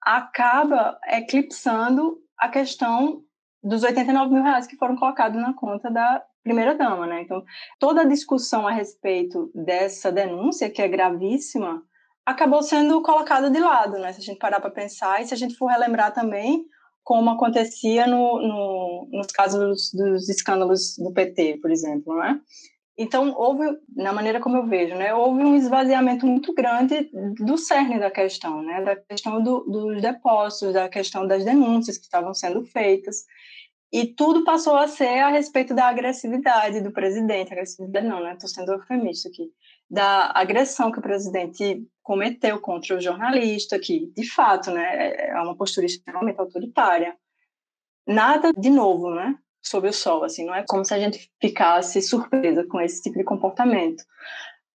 acaba 0.00 0.98
eclipsando 1.06 2.18
a 2.38 2.48
questão 2.48 3.22
dos 3.62 3.82
89 3.82 4.32
mil 4.32 4.42
reais 4.42 4.66
que 4.66 4.76
foram 4.76 4.96
colocados 4.96 5.40
na 5.40 5.52
conta 5.52 5.90
da 5.90 6.24
primeira 6.42 6.74
dama, 6.74 7.06
né? 7.06 7.20
Então, 7.20 7.44
toda 7.78 8.00
a 8.00 8.08
discussão 8.08 8.66
a 8.66 8.72
respeito 8.72 9.50
dessa 9.54 10.10
denúncia, 10.10 10.70
que 10.70 10.80
é 10.80 10.88
gravíssima, 10.88 11.82
acabou 12.24 12.62
sendo 12.62 13.02
colocada 13.02 13.50
de 13.50 13.60
lado, 13.60 13.98
né? 13.98 14.10
Se 14.14 14.20
a 14.20 14.24
gente 14.24 14.38
parar 14.38 14.58
para 14.58 14.70
pensar 14.70 15.20
e 15.20 15.26
se 15.26 15.34
a 15.34 15.36
gente 15.36 15.54
for 15.54 15.66
relembrar 15.66 16.14
também 16.14 16.64
como 17.02 17.30
acontecia 17.30 18.06
no, 18.06 18.40
no, 18.40 19.08
nos 19.10 19.26
casos 19.28 19.90
dos 19.92 20.28
escândalos 20.28 20.96
do 20.98 21.12
PT, 21.12 21.58
por 21.60 21.70
exemplo, 21.70 22.16
né? 22.16 22.40
Então, 23.02 23.32
houve, 23.34 23.64
na 23.96 24.12
maneira 24.12 24.40
como 24.40 24.58
eu 24.58 24.66
vejo, 24.66 24.94
né, 24.94 25.14
houve 25.14 25.42
um 25.42 25.56
esvaziamento 25.56 26.26
muito 26.26 26.52
grande 26.52 27.10
do 27.38 27.56
cerne 27.56 27.98
da 27.98 28.10
questão, 28.10 28.62
né, 28.62 28.82
da 28.82 28.94
questão 28.94 29.42
do, 29.42 29.60
dos 29.60 30.02
depósitos, 30.02 30.74
da 30.74 30.86
questão 30.86 31.26
das 31.26 31.42
denúncias 31.42 31.96
que 31.96 32.04
estavam 32.04 32.34
sendo 32.34 32.62
feitas, 32.62 33.24
e 33.90 34.06
tudo 34.06 34.44
passou 34.44 34.76
a 34.76 34.86
ser 34.86 35.20
a 35.20 35.30
respeito 35.30 35.74
da 35.74 35.86
agressividade 35.86 36.82
do 36.82 36.92
presidente, 36.92 37.52
agressividade 37.52 38.06
não, 38.06 38.22
né, 38.22 38.34
estou 38.34 38.50
sendo 38.50 38.72
eufemista 38.72 39.30
aqui, 39.30 39.50
da 39.90 40.30
agressão 40.34 40.92
que 40.92 40.98
o 40.98 41.02
presidente 41.02 41.84
cometeu 42.02 42.60
contra 42.60 42.96
o 42.96 43.00
jornalista, 43.00 43.78
que, 43.78 44.12
de 44.14 44.28
fato, 44.30 44.70
né, 44.70 45.28
é 45.28 45.40
uma 45.40 45.56
postura 45.56 45.86
extremamente 45.86 46.38
autoritária. 46.38 47.16
Nada 48.06 48.52
de 48.52 48.70
novo, 48.70 49.14
né? 49.14 49.36
sob 49.62 49.88
o 49.88 49.92
sol, 49.92 50.24
assim, 50.24 50.44
não 50.44 50.54
é 50.54 50.64
como 50.66 50.84
se 50.84 50.94
a 50.94 50.98
gente 50.98 51.30
ficasse 51.40 52.00
surpresa 52.00 52.64
com 52.66 52.80
esse 52.80 53.02
tipo 53.02 53.18
de 53.18 53.24
comportamento. 53.24 54.02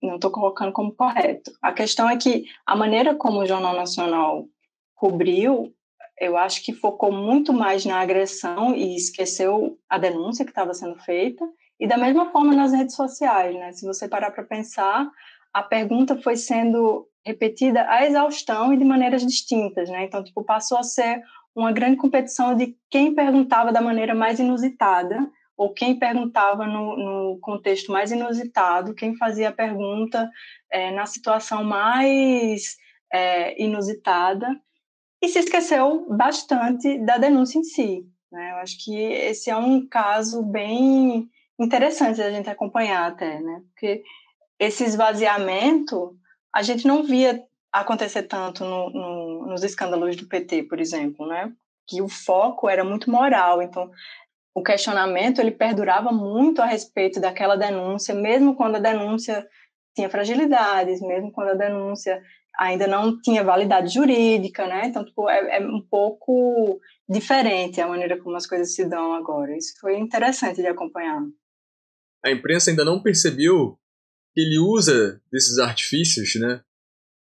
Não 0.02 0.16
estou 0.16 0.30
colocando 0.30 0.72
como 0.72 0.94
correto. 0.94 1.50
A 1.60 1.72
questão 1.72 2.08
é 2.08 2.16
que 2.16 2.44
a 2.64 2.76
maneira 2.76 3.14
como 3.14 3.40
o 3.40 3.46
Jornal 3.46 3.74
Nacional 3.74 4.46
cobriu, 4.94 5.74
eu 6.18 6.36
acho 6.36 6.64
que 6.64 6.72
focou 6.72 7.12
muito 7.12 7.52
mais 7.52 7.84
na 7.84 8.00
agressão 8.00 8.74
e 8.74 8.94
esqueceu 8.94 9.78
a 9.88 9.98
denúncia 9.98 10.44
que 10.44 10.50
estava 10.50 10.72
sendo 10.72 10.96
feita, 11.00 11.44
e 11.78 11.86
da 11.86 11.96
mesma 11.96 12.30
forma 12.30 12.54
nas 12.54 12.72
redes 12.72 12.94
sociais, 12.94 13.54
né? 13.54 13.72
Se 13.72 13.86
você 13.86 14.08
parar 14.08 14.30
para 14.30 14.44
pensar, 14.44 15.10
a 15.52 15.62
pergunta 15.62 16.20
foi 16.20 16.36
sendo 16.36 17.08
repetida 17.24 17.86
a 17.88 18.06
exaustão 18.06 18.72
e 18.72 18.76
de 18.76 18.84
maneiras 18.84 19.24
distintas, 19.24 19.88
né? 19.88 20.04
Então, 20.04 20.22
tipo, 20.22 20.44
passou 20.44 20.78
a 20.78 20.82
ser 20.82 21.22
uma 21.54 21.72
grande 21.72 21.96
competição 21.96 22.54
de 22.54 22.76
quem 22.90 23.14
perguntava 23.14 23.72
da 23.72 23.80
maneira 23.80 24.14
mais 24.14 24.38
inusitada, 24.38 25.18
ou 25.56 25.72
quem 25.72 25.98
perguntava 25.98 26.66
no, 26.66 26.96
no 26.96 27.38
contexto 27.40 27.90
mais 27.90 28.12
inusitado, 28.12 28.94
quem 28.94 29.16
fazia 29.16 29.48
a 29.48 29.52
pergunta 29.52 30.30
é, 30.70 30.90
na 30.90 31.06
situação 31.06 31.64
mais 31.64 32.76
é, 33.10 33.60
inusitada, 33.62 34.48
e 35.22 35.28
se 35.28 35.38
esqueceu 35.38 36.06
bastante 36.14 36.98
da 36.98 37.16
denúncia 37.16 37.58
em 37.58 37.64
si. 37.64 38.06
Né? 38.30 38.52
Eu 38.52 38.56
acho 38.56 38.84
que 38.84 38.94
esse 38.94 39.48
é 39.48 39.56
um 39.56 39.86
caso 39.88 40.42
bem 40.42 41.28
interessante 41.58 42.20
a 42.20 42.30
gente 42.30 42.48
acompanhar 42.50 43.10
até, 43.10 43.40
né? 43.40 43.62
porque 43.68 44.02
esse 44.58 44.84
esvaziamento 44.84 46.16
a 46.54 46.62
gente 46.62 46.86
não 46.86 47.02
via 47.02 47.42
acontecer 47.72 48.22
tanto 48.22 48.64
no, 48.64 48.90
no, 48.90 49.46
nos 49.46 49.62
escândalos 49.62 50.16
do 50.16 50.26
PT, 50.26 50.64
por 50.64 50.80
exemplo, 50.80 51.26
né? 51.26 51.52
Que 51.86 52.00
o 52.00 52.08
foco 52.08 52.68
era 52.68 52.82
muito 52.82 53.10
moral, 53.10 53.60
então 53.60 53.90
o 54.54 54.62
questionamento 54.62 55.38
ele 55.38 55.50
perdurava 55.50 56.10
muito 56.10 56.62
a 56.62 56.66
respeito 56.66 57.20
daquela 57.20 57.56
denúncia, 57.56 58.14
mesmo 58.14 58.56
quando 58.56 58.76
a 58.76 58.80
denúncia 58.80 59.46
tinha 59.94 60.08
fragilidades, 60.08 61.02
mesmo 61.02 61.30
quando 61.30 61.50
a 61.50 61.54
denúncia 61.54 62.22
ainda 62.58 62.86
não 62.86 63.20
tinha 63.20 63.44
validade 63.44 63.92
jurídica, 63.92 64.66
né? 64.66 64.86
Então, 64.86 65.04
tipo, 65.04 65.28
é, 65.28 65.58
é, 65.58 65.60
um 65.60 65.82
pouco 65.82 66.80
diferente 67.06 67.80
a 67.80 67.86
maneira 67.86 68.16
como 68.18 68.34
as 68.34 68.46
coisas 68.46 68.74
se 68.74 68.86
dão 68.86 69.12
agora. 69.12 69.54
Isso 69.54 69.74
foi 69.78 69.98
interessante 69.98 70.62
de 70.62 70.66
acompanhar. 70.66 71.20
A 72.26 72.32
imprensa 72.32 72.70
ainda 72.70 72.84
não 72.84 73.02
percebeu 73.02 73.78
que 74.34 74.40
ele 74.40 74.58
usa 74.58 75.22
desses 75.30 75.58
artifícios, 75.58 76.34
né? 76.34 76.62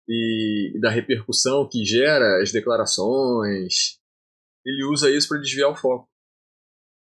e, 0.08 0.78
da 0.80 0.90
repercussão 0.90 1.68
que 1.68 1.84
gera 1.84 2.42
as 2.42 2.52
declarações, 2.52 4.00
ele 4.66 4.86
usa 4.86 5.10
isso 5.10 5.28
para 5.28 5.40
desviar 5.40 5.70
o 5.70 5.76
foco. 5.76 6.08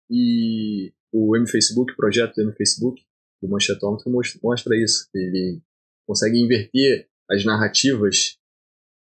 E 0.10 0.93
o 1.12 1.36
M-Facebook, 1.36 1.93
o 1.93 1.95
projeto 1.95 2.36
do 2.36 2.41
M-Facebook, 2.43 3.03
do 3.41 3.49
Manchetômetro, 3.49 4.12
mostra 4.43 4.75
isso. 4.75 5.07
Ele 5.13 5.62
consegue 6.07 6.39
inverter 6.39 7.10
as 7.29 7.43
narrativas 7.45 8.38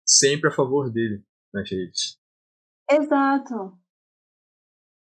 sempre 0.05 0.49
a 0.49 0.53
favor 0.53 0.91
dele 0.91 1.23
nas 1.53 1.69
redes. 1.69 2.17
Exato. 2.89 3.78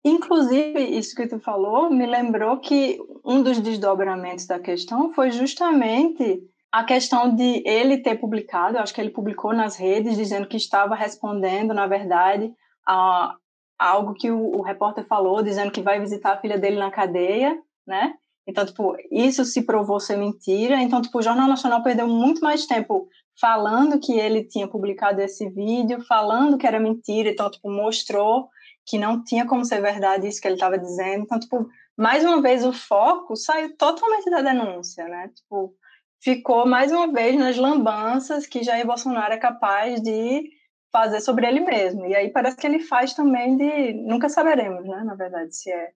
Inclusive, 0.04 0.82
isso 0.82 1.14
que 1.14 1.26
tu 1.26 1.40
falou 1.40 1.90
me 1.90 2.04
lembrou 2.04 2.58
que 2.58 2.98
um 3.24 3.42
dos 3.42 3.58
desdobramentos 3.58 4.46
da 4.46 4.60
questão 4.60 5.14
foi 5.14 5.30
justamente 5.30 6.42
a 6.70 6.84
questão 6.84 7.34
de 7.34 7.62
ele 7.64 7.98
ter 7.98 8.16
publicado, 8.16 8.78
acho 8.78 8.92
que 8.92 9.00
ele 9.00 9.10
publicou 9.10 9.54
nas 9.54 9.76
redes 9.76 10.16
dizendo 10.16 10.46
que 10.46 10.56
estava 10.56 10.94
respondendo, 10.94 11.72
na 11.72 11.86
verdade, 11.86 12.52
a, 12.86 13.34
a 13.78 13.88
algo 13.88 14.12
que 14.12 14.30
o, 14.30 14.56
o, 14.56 14.60
repórter 14.60 15.06
falou, 15.06 15.42
dizendo 15.42 15.70
que 15.70 15.80
vai 15.80 16.00
visitar 16.00 16.32
a 16.32 16.40
filha 16.40 16.58
dele 16.58 16.76
na 16.76 16.90
cadeia, 16.90 17.56
né? 17.86 18.14
Então, 18.46 18.66
tipo, 18.66 18.94
isso 19.10 19.44
se 19.44 19.62
provou 19.62 19.98
ser 19.98 20.18
mentira. 20.18 20.82
Então, 20.82 21.00
tipo, 21.00 21.18
o 21.18 21.22
Jornal 21.22 21.48
Nacional 21.48 21.82
perdeu 21.82 22.06
muito 22.06 22.42
mais 22.42 22.66
tempo 22.66 23.08
falando 23.40 23.98
que 23.98 24.12
ele 24.18 24.44
tinha 24.44 24.68
publicado 24.68 25.20
esse 25.22 25.48
vídeo, 25.48 26.04
falando 26.06 26.58
que 26.58 26.66
era 26.66 26.78
mentira. 26.78 27.30
Então, 27.30 27.50
tipo, 27.50 27.70
mostrou 27.70 28.48
que 28.86 28.98
não 28.98 29.22
tinha 29.24 29.46
como 29.46 29.64
ser 29.64 29.80
verdade 29.80 30.28
isso 30.28 30.40
que 30.40 30.48
ele 30.48 30.54
estava 30.54 30.78
dizendo. 30.78 31.24
Então, 31.24 31.38
tipo, 31.38 31.68
mais 31.96 32.24
uma 32.24 32.40
vez 32.42 32.64
o 32.64 32.72
foco 32.72 33.36
saiu 33.36 33.76
totalmente 33.76 34.30
da 34.30 34.42
denúncia, 34.42 35.06
né? 35.08 35.30
Tipo, 35.34 35.74
ficou 36.22 36.66
mais 36.66 36.92
uma 36.92 37.12
vez 37.12 37.36
nas 37.38 37.56
lambanças 37.56 38.46
que 38.46 38.62
Jair 38.62 38.86
Bolsonaro 38.86 39.32
é 39.34 39.38
capaz 39.38 40.00
de 40.02 40.50
fazer 40.92 41.20
sobre 41.20 41.46
ele 41.46 41.60
mesmo. 41.60 42.06
E 42.06 42.14
aí 42.14 42.30
parece 42.30 42.56
que 42.56 42.66
ele 42.66 42.80
faz 42.80 43.14
também 43.14 43.56
de. 43.56 43.94
Nunca 43.94 44.28
saberemos, 44.28 44.86
né? 44.86 45.02
Na 45.04 45.14
verdade, 45.14 45.54
se 45.56 45.70
é 45.70 45.90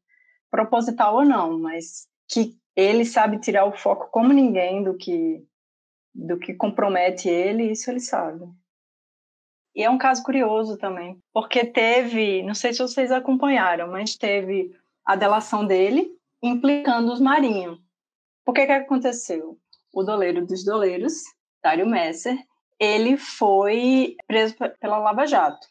proposital 0.50 1.16
ou 1.16 1.24
não, 1.24 1.58
mas 1.58 2.08
que 2.28 2.56
ele 2.74 3.04
sabe 3.04 3.40
tirar 3.40 3.64
o 3.64 3.76
foco 3.76 4.08
como 4.10 4.32
ninguém 4.32 4.82
do 4.82 4.96
que 4.96 5.44
do 6.14 6.38
que 6.38 6.54
compromete 6.54 7.28
ele, 7.28 7.70
isso 7.70 7.90
ele 7.90 8.00
sabe. 8.00 8.44
E 9.78 9.84
é 9.84 9.88
um 9.88 9.96
caso 9.96 10.24
curioso 10.24 10.76
também, 10.76 11.22
porque 11.32 11.64
teve, 11.64 12.42
não 12.42 12.52
sei 12.52 12.72
se 12.72 12.80
vocês 12.80 13.12
acompanharam, 13.12 13.86
mas 13.86 14.16
teve 14.16 14.76
a 15.04 15.14
delação 15.14 15.64
dele 15.64 16.10
implicando 16.42 17.12
os 17.12 17.20
marinhos. 17.20 17.78
Por 18.44 18.54
que 18.54 18.66
que 18.66 18.72
aconteceu? 18.72 19.56
O 19.94 20.02
doleiro 20.02 20.44
dos 20.44 20.64
doleiros, 20.64 21.22
Dário 21.62 21.86
Messer, 21.86 22.36
ele 22.76 23.16
foi 23.16 24.16
preso 24.26 24.56
pela 24.80 24.98
Lava 24.98 25.28
Jato. 25.28 25.68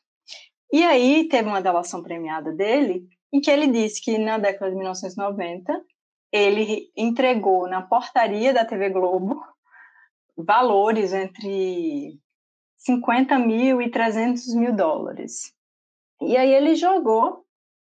E 0.71 0.85
aí 0.85 1.27
teve 1.27 1.49
uma 1.49 1.61
delação 1.61 2.01
premiada 2.01 2.53
dele, 2.53 3.05
em 3.33 3.41
que 3.41 3.51
ele 3.51 3.67
disse 3.67 4.01
que 4.01 4.17
na 4.17 4.37
década 4.37 4.71
de 4.71 4.77
1990 4.77 5.83
ele 6.31 6.89
entregou 6.95 7.67
na 7.67 7.81
portaria 7.81 8.53
da 8.53 8.63
TV 8.63 8.89
Globo 8.89 9.43
valores 10.37 11.11
entre 11.11 12.21
50 12.77 13.37
mil 13.39 13.81
e 13.81 13.89
300 13.89 14.53
mil 14.53 14.75
dólares. 14.75 15.53
E 16.21 16.37
aí 16.37 16.51
ele 16.53 16.75
jogou 16.75 17.45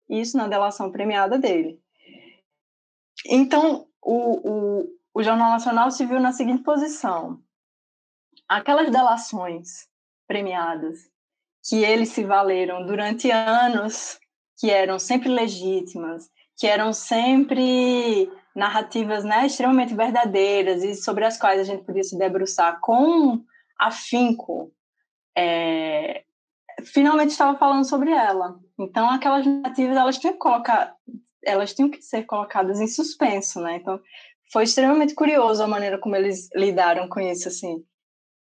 isso 0.10 0.38
na 0.38 0.48
delação 0.48 0.92
premiada 0.92 1.38
dele. 1.38 1.80
Então, 3.26 3.88
o, 4.02 4.50
o, 4.50 5.00
o 5.13 5.24
Jornal 5.24 5.52
Nacional 5.52 5.92
se 5.92 6.06
viu 6.06 6.20
na 6.20 6.32
seguinte 6.32 6.63
posição: 6.63 7.42
aquelas 8.48 8.89
delações 8.89 9.88
premiadas 10.28 11.10
que 11.68 11.84
eles 11.84 12.10
se 12.10 12.24
valeram 12.24 12.86
durante 12.86 13.30
anos, 13.30 14.20
que 14.58 14.70
eram 14.70 14.98
sempre 14.98 15.30
legítimas, 15.30 16.30
que 16.58 16.68
eram 16.68 16.94
sempre 16.94 18.32
narrativas 18.56 19.24
né, 19.24 19.46
extremamente 19.46 19.94
verdadeiras 19.94 20.84
e 20.84 20.96
sobre 20.96 21.26
as 21.26 21.38
quais 21.38 21.60
a 21.60 21.63
gente 21.63 21.84
podia 21.84 22.04
se 22.04 22.18
debruçar 22.18 22.80
com 22.80 23.44
afinco, 23.80 24.74
é, 25.38 26.24
finalmente 26.84 27.32
estava 27.32 27.58
falando 27.58 27.88
sobre 27.88 28.12
ela. 28.12 28.60
Então, 28.78 29.10
aquelas 29.10 29.46
narrativas 29.46 29.98
elas 29.98 30.18
tinham 30.18 30.34
que 30.34 30.39
colocar, 30.39 30.96
elas 31.44 31.74
tinham 31.74 31.89
que 31.89 32.02
ser 32.02 32.24
colocadas 32.24 32.80
em 32.80 32.88
suspenso, 32.88 33.62
né? 33.62 33.78
Então, 33.78 34.00
foi 34.52 34.63
extremamente 34.63 35.15
curioso 35.15 35.63
a 35.63 35.68
maneira 35.68 35.98
como 35.98 36.15
eles 36.15 36.50
lidaram 36.56 37.08
com 37.08 37.20
isso, 37.20 37.48
assim 37.48 37.84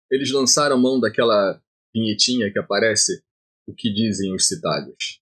eles 0.09 0.31
lançaram 0.31 0.79
mão 0.79 0.99
daquela 0.99 1.61
vinhetinha 1.93 2.51
que 2.51 2.59
aparece 2.59 3.23
o 3.67 3.73
que 3.73 3.91
dizem 3.91 4.33
os 4.33 4.47
citados. 4.47 5.21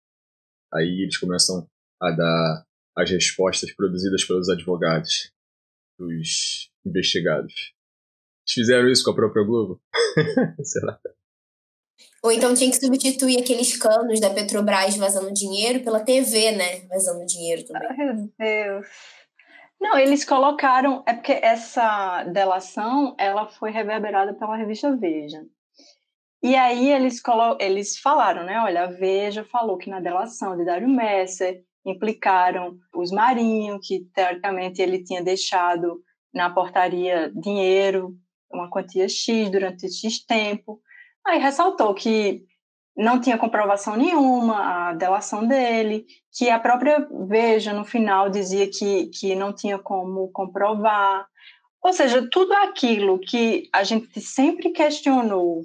Aí 0.73 1.01
eles 1.01 1.17
começam 1.17 1.67
a 2.01 2.12
dar 2.12 2.65
as 2.95 3.09
respostas 3.09 3.73
produzidas 3.73 4.23
pelos 4.23 4.49
advogados 4.49 5.31
dos 5.97 6.71
investigados. 6.85 7.73
Eles 8.43 8.53
fizeram 8.53 8.89
isso 8.89 9.03
com 9.03 9.12
a 9.12 9.15
própria 9.15 9.43
Globo? 9.43 9.81
Será? 10.63 10.99
Ou 12.21 12.31
então 12.31 12.53
tinha 12.53 12.69
que 12.69 12.77
substituir 12.77 13.39
aqueles 13.39 13.77
canos 13.77 14.19
da 14.19 14.29
Petrobras 14.29 14.97
vazando 14.97 15.33
dinheiro 15.33 15.83
pela 15.83 16.01
TV, 16.01 16.51
né? 16.51 16.81
Vazando 16.88 17.25
dinheiro 17.25 17.65
também. 17.65 17.88
Ai, 17.89 18.13
meu 18.13 18.29
Deus. 18.38 18.88
Não, 19.79 19.97
eles 19.97 20.25
colocaram, 20.25 21.03
é 21.07 21.13
porque 21.13 21.31
essa 21.31 22.23
delação, 22.25 23.15
ela 23.17 23.47
foi 23.47 23.71
reverberada 23.71 24.33
pela 24.33 24.57
revista 24.57 24.93
Veja. 24.95 25.41
E 26.43 26.55
aí 26.55 26.91
eles, 26.91 27.21
colo 27.21 27.57
eles 27.59 27.97
falaram, 27.97 28.43
né, 28.43 28.59
olha, 28.62 28.83
a 28.83 28.88
Veja 28.88 29.43
falou 29.45 29.77
que 29.77 29.89
na 29.89 29.99
delação 29.99 30.57
de 30.57 30.65
Dário 30.65 30.88
Messer 30.88 31.63
implicaram 31.85 32.77
os 32.93 33.12
Marinho, 33.12 33.79
que 33.81 34.05
teoricamente 34.13 34.81
ele 34.81 35.03
tinha 35.03 35.23
deixado 35.23 36.01
na 36.33 36.49
portaria 36.49 37.31
dinheiro, 37.33 38.15
uma 38.51 38.69
quantia 38.69 39.07
X 39.07 39.49
durante 39.49 39.91
X 39.91 40.25
tempo. 40.25 40.81
Aí 41.25 41.39
ressaltou 41.39 41.93
que 41.93 42.43
não 42.95 43.21
tinha 43.21 43.38
comprovação 43.38 43.95
nenhuma 43.95 44.89
a 44.89 44.93
delação 44.93 45.47
dele, 45.47 46.05
que 46.31 46.49
a 46.49 46.59
própria 46.59 47.07
Veja, 47.27 47.71
no 47.71 47.85
final, 47.85 48.29
dizia 48.29 48.69
que, 48.69 49.07
que 49.07 49.35
não 49.35 49.53
tinha 49.53 49.79
como 49.79 50.29
comprovar. 50.31 51.25
Ou 51.81 51.93
seja, 51.93 52.27
tudo 52.29 52.53
aquilo 52.53 53.19
que 53.19 53.69
a 53.73 53.83
gente 53.83 54.19
sempre 54.19 54.71
questionou 54.71 55.62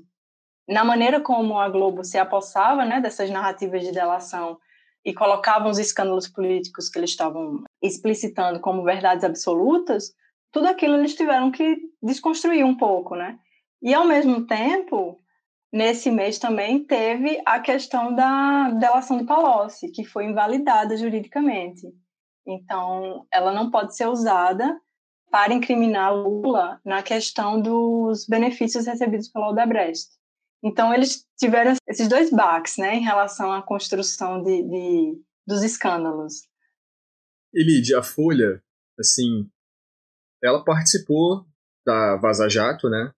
na 0.68 0.85
maneira 0.85 1.20
como 1.20 1.59
a 1.59 1.68
Globo 1.68 2.05
se 2.05 2.16
apossava 2.16 2.85
né, 2.85 3.01
dessas 3.01 3.29
narrativas 3.31 3.83
de 3.83 3.92
delação 3.92 4.59
e 5.05 5.12
colocavam 5.12 5.70
os 5.70 5.79
escândalos 5.79 6.29
políticos 6.29 6.88
que 6.88 6.99
eles 6.99 7.11
estavam 7.11 7.62
explicitando 7.83 8.61
como 8.61 8.83
verdades 8.83 9.25
absolutas, 9.25 10.14
tudo 10.55 10.69
aquilo 10.69 10.97
eles 10.97 11.14
tiveram 11.14 11.51
que 11.51 11.77
desconstruir 12.03 12.64
um 12.64 12.77
pouco, 12.77 13.14
né? 13.14 13.38
E, 13.83 13.93
ao 13.93 14.07
mesmo 14.07 14.47
tempo, 14.47 15.21
Nesse 15.75 16.09
mês 16.09 16.38
também 16.38 16.85
teve 16.85 17.43
a 17.45 17.59
questão 17.59 18.14
da 18.14 18.71
delação 18.71 19.19
de 19.19 19.25
Palocci, 19.25 19.90
que 19.90 20.05
foi 20.05 20.27
invalidada 20.27 20.97
juridicamente. 20.97 21.93
Então, 22.47 23.27
ela 23.33 23.53
não 23.53 23.73
pode 23.73 23.97
ser 23.97 24.07
usada 24.07 24.81
para 25.33 25.53
incriminar 25.53 26.14
Lula 26.14 26.81
na 26.85 27.03
questão 27.03 27.61
dos 27.61 28.25
benefícios 28.25 28.87
recebidos 28.87 29.29
pela 29.29 29.51
Odebrecht. 29.51 30.07
Então, 30.62 30.95
eles 30.95 31.27
tiveram 31.37 31.75
esses 31.88 32.07
dois 32.07 32.31
baques 32.31 32.77
né, 32.77 32.95
em 32.95 33.03
relação 33.03 33.51
à 33.51 33.61
construção 33.61 34.45
de, 34.45 34.62
de 34.62 35.21
dos 35.45 35.64
escândalos. 35.64 36.35
Elide, 37.53 37.97
a 37.97 38.03
Folha, 38.05 38.62
assim, 38.97 39.51
ela 40.44 40.64
participou 40.64 41.46
da 41.87 42.16
Vaza 42.16 42.48
Jato, 42.48 42.88
né? 42.88 43.12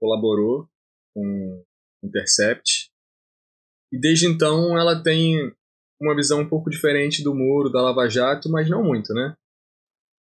Colaborou 0.00 0.68
com 1.14 1.64
Intercept. 2.04 2.90
E 3.92 3.98
desde 3.98 4.26
então 4.26 4.78
ela 4.78 5.02
tem 5.02 5.52
uma 6.00 6.14
visão 6.14 6.40
um 6.40 6.48
pouco 6.48 6.70
diferente 6.70 7.22
do 7.22 7.34
muro 7.34 7.70
da 7.70 7.82
Lava 7.82 8.08
Jato, 8.08 8.48
mas 8.50 8.68
não 8.68 8.84
muito, 8.84 9.12
né? 9.12 9.34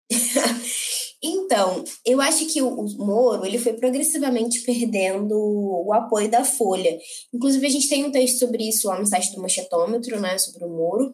então, 1.21 1.83
eu 2.05 2.21
acho 2.21 2.47
que 2.51 2.61
o, 2.61 2.83
Moro 2.97 3.45
ele 3.45 3.59
foi 3.59 3.73
progressivamente 3.73 4.61
perdendo 4.61 5.35
o 5.35 5.93
apoio 5.93 6.31
da 6.31 6.43
Folha. 6.43 6.97
Inclusive, 7.33 7.65
a 7.65 7.69
gente 7.69 7.89
tem 7.89 8.05
um 8.05 8.11
texto 8.11 8.39
sobre 8.39 8.67
isso 8.67 8.87
lá 8.87 8.97
no 8.97 9.05
site 9.05 9.35
do 9.35 9.41
Machetômetro, 9.41 10.19
né, 10.19 10.37
sobre 10.37 10.63
o 10.63 10.69
Moro. 10.69 11.13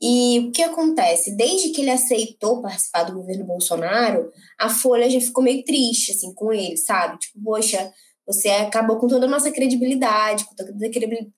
E 0.00 0.38
o 0.38 0.50
que 0.50 0.62
acontece? 0.62 1.36
Desde 1.36 1.70
que 1.70 1.82
ele 1.82 1.90
aceitou 1.90 2.62
participar 2.62 3.04
do 3.04 3.14
governo 3.14 3.44
Bolsonaro, 3.44 4.30
a 4.58 4.70
Folha 4.70 5.10
já 5.10 5.20
ficou 5.20 5.44
meio 5.44 5.62
triste, 5.62 6.12
assim, 6.12 6.32
com 6.32 6.52
ele, 6.52 6.76
sabe? 6.76 7.18
Tipo, 7.18 7.38
poxa, 7.44 7.92
você 8.26 8.48
acabou 8.48 8.96
com 8.96 9.08
toda 9.08 9.26
a 9.26 9.28
nossa 9.28 9.50
credibilidade, 9.50 10.44
com 10.44 10.54
toda 10.54 10.72
a 10.72 10.90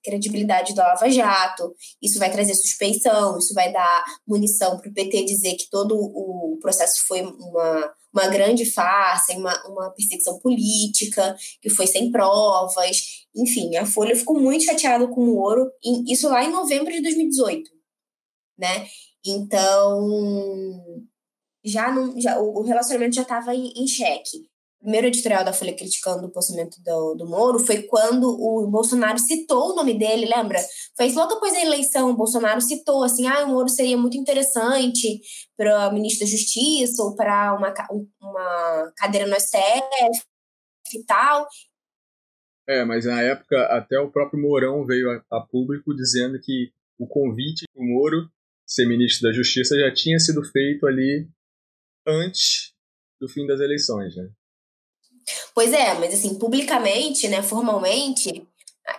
credibilidade 0.03 0.75
da 0.75 0.87
Lava 0.87 1.09
Jato. 1.09 1.73
Isso 2.01 2.19
vai 2.19 2.31
trazer 2.31 2.53
suspeição, 2.53 3.37
isso 3.37 3.53
vai 3.53 3.71
dar 3.71 4.05
munição 4.27 4.77
para 4.77 4.89
o 4.89 4.93
PT 4.93 5.25
dizer 5.25 5.55
que 5.55 5.69
todo 5.69 5.95
o 5.95 6.57
processo 6.61 7.05
foi 7.07 7.21
uma, 7.21 7.91
uma 8.13 8.27
grande 8.27 8.63
farsa, 8.63 9.33
uma, 9.33 9.59
uma 9.67 9.89
perseguição 9.89 10.37
política, 10.39 11.35
que 11.61 11.69
foi 11.69 11.87
sem 11.87 12.11
provas. 12.11 13.25
Enfim, 13.35 13.75
a 13.75 13.85
Folha 13.85 14.15
ficou 14.15 14.39
muito 14.39 14.63
chateada 14.63 15.07
com 15.07 15.21
o 15.21 15.33
Moro, 15.33 15.71
isso 16.07 16.29
lá 16.29 16.43
em 16.43 16.51
novembro 16.51 16.93
de 16.93 17.01
2018. 17.01 17.72
Né? 18.57 18.87
Então, 19.25 21.07
já, 21.63 21.91
não, 21.91 22.19
já 22.19 22.39
o 22.39 22.61
relacionamento 22.63 23.15
já 23.15 23.21
estava 23.23 23.55
em, 23.55 23.73
em 23.75 23.87
xeque 23.87 24.51
primeiro 24.83 25.07
editorial 25.07 25.45
da 25.45 25.53
Folha 25.53 25.75
criticando 25.75 26.27
o 26.27 26.29
posicionamento 26.29 26.75
do, 26.83 27.15
do 27.15 27.25
Moro 27.25 27.57
foi 27.57 27.83
quando 27.83 28.25
o 28.25 28.67
Bolsonaro 28.67 29.17
citou 29.17 29.71
o 29.71 29.75
nome 29.75 29.97
dele, 29.97 30.25
lembra? 30.25 30.59
Foi 30.97 31.09
logo 31.13 31.35
depois 31.35 31.53
da 31.53 31.61
eleição, 31.61 32.09
o 32.09 32.15
Bolsonaro 32.15 32.59
citou 32.59 33.01
assim, 33.01 33.25
ah, 33.25 33.45
o 33.45 33.47
Moro 33.47 33.69
seria 33.69 33.97
muito 33.97 34.17
interessante 34.17 35.21
para 35.57 35.87
o 35.87 35.93
ministro 35.93 36.25
da 36.25 36.31
Justiça 36.31 37.01
ou 37.01 37.15
para 37.15 37.55
uma, 37.55 37.73
uma 38.21 38.91
cadeira 38.97 39.25
no 39.25 39.39
STF 39.39 40.21
e 40.93 41.03
tal. 41.05 41.47
É, 42.67 42.83
mas 42.83 43.05
na 43.05 43.21
época 43.21 43.65
até 43.67 43.97
o 43.99 44.11
próprio 44.11 44.41
Mourão 44.41 44.85
veio 44.85 45.09
a, 45.09 45.37
a 45.37 45.41
público 45.41 45.95
dizendo 45.95 46.37
que 46.41 46.71
o 46.99 47.07
convite 47.07 47.63
do 47.73 47.81
Moro 47.81 48.29
ser 48.73 48.87
ministro 48.87 49.29
da 49.29 49.35
Justiça 49.35 49.77
já 49.77 49.93
tinha 49.93 50.17
sido 50.17 50.43
feito 50.43 50.87
ali 50.87 51.27
antes 52.07 52.73
do 53.21 53.29
fim 53.29 53.45
das 53.45 53.59
eleições, 53.59 54.15
né? 54.15 54.27
Pois 55.53 55.71
é, 55.71 55.93
mas 55.93 56.13
assim, 56.13 56.37
publicamente, 56.37 57.27
né, 57.27 57.41
formalmente, 57.43 58.45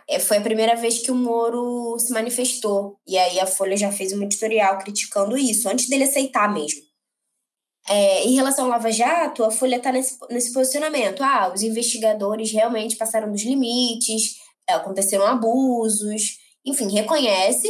é, 0.08 0.18
foi 0.18 0.38
a 0.38 0.42
primeira 0.42 0.76
vez 0.76 0.98
que 0.98 1.10
o 1.10 1.14
Moro 1.14 1.98
se 1.98 2.12
manifestou. 2.12 2.98
E 3.06 3.18
aí 3.18 3.40
a 3.40 3.46
Folha 3.46 3.76
já 3.76 3.90
fez 3.90 4.12
um 4.12 4.22
editorial 4.22 4.78
criticando 4.78 5.36
isso, 5.36 5.68
antes 5.68 5.88
dele 5.88 6.04
aceitar 6.04 6.52
mesmo. 6.52 6.80
É, 7.86 8.24
em 8.24 8.34
relação 8.34 8.64
ao 8.64 8.70
Lava 8.70 8.90
Jato, 8.90 9.44
a 9.44 9.50
Folha 9.50 9.76
está 9.76 9.92
nesse, 9.92 10.16
nesse 10.30 10.52
posicionamento. 10.54 11.22
Ah, 11.22 11.52
os 11.52 11.62
investigadores 11.62 12.50
realmente 12.52 12.96
passaram 12.96 13.30
dos 13.30 13.42
limites, 13.42 14.36
aconteceram 14.66 15.26
abusos, 15.26 16.38
enfim, 16.64 16.90
reconhece, 16.90 17.68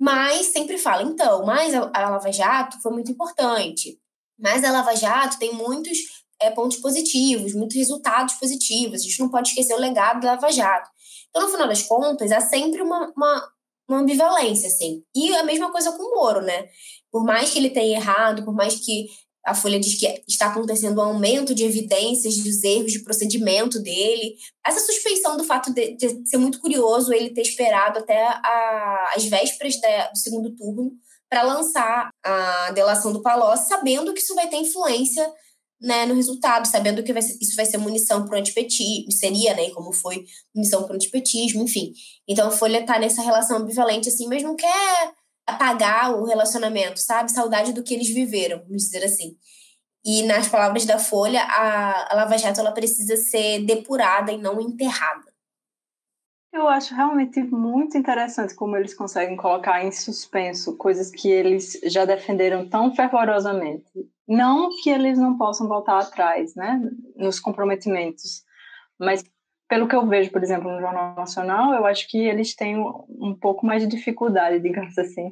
mas 0.00 0.46
sempre 0.46 0.78
fala, 0.78 1.02
então, 1.02 1.44
mas 1.44 1.74
a, 1.74 1.90
a 1.92 2.08
Lava 2.08 2.32
Jato 2.32 2.80
foi 2.80 2.90
muito 2.90 3.12
importante. 3.12 4.00
Mas 4.38 4.64
a 4.64 4.72
Lava 4.72 4.96
Jato 4.96 5.38
tem 5.38 5.52
muitos 5.52 5.98
é, 6.40 6.50
pontos 6.50 6.78
positivos, 6.78 7.54
muitos 7.54 7.76
resultados 7.76 8.34
positivos. 8.36 9.00
A 9.00 9.04
gente 9.04 9.20
não 9.20 9.28
pode 9.28 9.50
esquecer 9.50 9.74
o 9.74 9.78
legado 9.78 10.22
da 10.22 10.32
Lava 10.32 10.50
Jato. 10.50 10.88
Então, 11.28 11.42
no 11.42 11.48
final 11.50 11.68
das 11.68 11.82
contas, 11.82 12.32
há 12.32 12.40
sempre 12.40 12.80
uma, 12.80 13.12
uma, 13.14 13.52
uma 13.86 13.98
ambivalência, 13.98 14.68
assim. 14.68 15.04
E 15.14 15.36
a 15.36 15.42
mesma 15.42 15.70
coisa 15.70 15.92
com 15.92 16.02
o 16.02 16.14
Moro, 16.14 16.40
né? 16.40 16.66
Por 17.12 17.22
mais 17.22 17.50
que 17.50 17.58
ele 17.58 17.68
tenha 17.68 17.98
errado, 17.98 18.42
por 18.42 18.54
mais 18.54 18.76
que 18.76 19.06
a 19.44 19.54
Folha 19.54 19.80
diz 19.80 19.98
que 19.98 20.22
está 20.28 20.46
acontecendo 20.46 20.98
um 20.98 21.04
aumento 21.04 21.54
de 21.54 21.64
evidências 21.64 22.36
dos 22.36 22.62
erros 22.62 22.92
de 22.92 23.02
procedimento 23.02 23.80
dele. 23.80 24.34
Essa 24.66 24.80
suspeição 24.80 25.36
do 25.36 25.44
fato 25.44 25.72
de, 25.72 25.96
de 25.96 26.28
ser 26.28 26.36
muito 26.36 26.60
curioso 26.60 27.12
ele 27.12 27.30
ter 27.30 27.42
esperado 27.42 27.98
até 27.98 28.22
a, 28.22 29.12
as 29.16 29.24
vésperas 29.24 29.80
da, 29.80 30.08
do 30.08 30.18
segundo 30.18 30.54
turno 30.54 30.92
para 31.28 31.42
lançar 31.42 32.10
a 32.24 32.72
delação 32.72 33.12
do 33.12 33.22
Palocci, 33.22 33.68
sabendo 33.68 34.12
que 34.12 34.20
isso 34.20 34.34
vai 34.34 34.48
ter 34.48 34.56
influência 34.56 35.26
né, 35.80 36.04
no 36.04 36.14
resultado, 36.14 36.66
sabendo 36.66 37.02
que 37.02 37.12
vai 37.12 37.22
ser, 37.22 37.38
isso 37.40 37.56
vai 37.56 37.64
ser 37.64 37.78
munição 37.78 38.26
para 38.26 38.36
o 38.36 38.38
antipetismo, 38.38 39.10
seria, 39.12 39.54
né, 39.54 39.70
como 39.70 39.92
foi 39.92 40.24
munição 40.54 40.82
para 40.82 40.92
o 40.92 40.96
antipetismo, 40.96 41.62
enfim. 41.62 41.92
Então 42.28 42.48
a 42.48 42.50
Folha 42.50 42.80
está 42.80 42.98
nessa 42.98 43.22
relação 43.22 43.58
ambivalente, 43.58 44.08
assim, 44.08 44.26
mas 44.26 44.42
não 44.42 44.56
quer 44.56 45.14
apagar 45.46 46.14
o 46.14 46.24
relacionamento, 46.24 46.98
sabe? 47.00 47.30
Saudade 47.30 47.72
do 47.72 47.82
que 47.82 47.94
eles 47.94 48.08
viveram, 48.08 48.58
vamos 48.60 48.84
dizer 48.84 49.04
assim. 49.04 49.36
E 50.04 50.22
nas 50.22 50.48
palavras 50.48 50.86
da 50.86 50.98
Folha, 50.98 51.42
a, 51.42 52.14
Lava 52.14 52.38
Jato 52.38 52.60
ela 52.60 52.72
precisa 52.72 53.16
ser 53.16 53.64
depurada 53.64 54.32
e 54.32 54.38
não 54.38 54.60
enterrada. 54.60 55.30
Eu 56.52 56.66
acho 56.66 56.94
realmente 56.94 57.40
muito 57.42 57.96
interessante 57.96 58.54
como 58.54 58.76
eles 58.76 58.92
conseguem 58.92 59.36
colocar 59.36 59.84
em 59.84 59.92
suspenso 59.92 60.76
coisas 60.76 61.10
que 61.10 61.30
eles 61.30 61.78
já 61.84 62.04
defenderam 62.04 62.68
tão 62.68 62.94
fervorosamente. 62.94 63.86
Não 64.26 64.70
que 64.82 64.90
eles 64.90 65.18
não 65.18 65.38
possam 65.38 65.68
voltar 65.68 66.00
atrás, 66.00 66.54
né, 66.56 66.80
nos 67.14 67.38
comprometimentos, 67.38 68.44
mas 68.98 69.24
pelo 69.70 69.86
que 69.86 69.94
eu 69.94 70.04
vejo, 70.04 70.32
por 70.32 70.42
exemplo, 70.42 70.68
no 70.68 70.80
Jornal 70.80 71.14
Nacional, 71.14 71.72
eu 71.72 71.86
acho 71.86 72.08
que 72.08 72.18
eles 72.18 72.56
têm 72.56 72.76
um 72.76 73.36
pouco 73.40 73.64
mais 73.64 73.80
de 73.80 73.88
dificuldade, 73.88 74.58
digamos 74.60 74.98
assim, 74.98 75.30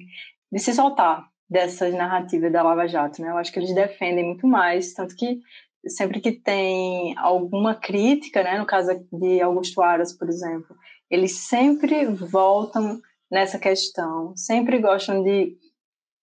de 0.50 0.60
se 0.60 0.72
soltar 0.72 1.28
dessas 1.50 1.92
narrativas 1.92 2.52
da 2.52 2.62
Lava 2.62 2.86
Jato, 2.86 3.20
né? 3.20 3.30
Eu 3.30 3.36
acho 3.36 3.52
que 3.52 3.58
eles 3.58 3.74
defendem 3.74 4.24
muito 4.24 4.46
mais, 4.46 4.94
tanto 4.94 5.16
que 5.16 5.40
sempre 5.88 6.20
que 6.20 6.30
tem 6.30 7.18
alguma 7.18 7.74
crítica, 7.74 8.44
né, 8.44 8.58
no 8.58 8.66
caso 8.66 9.04
de 9.12 9.40
Augusto 9.40 9.82
Aras, 9.82 10.12
por 10.12 10.28
exemplo, 10.28 10.76
eles 11.10 11.32
sempre 11.48 12.04
voltam 12.04 13.00
nessa 13.28 13.58
questão, 13.58 14.36
sempre 14.36 14.78
gostam 14.78 15.22
de 15.22 15.56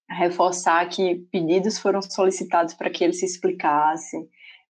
reforçar 0.09 0.87
que 0.87 1.15
pedidos 1.31 1.77
foram 1.77 2.01
solicitados 2.01 2.73
para 2.75 2.89
que 2.89 3.03
ele 3.03 3.13
se 3.13 3.25
explicasse. 3.25 4.17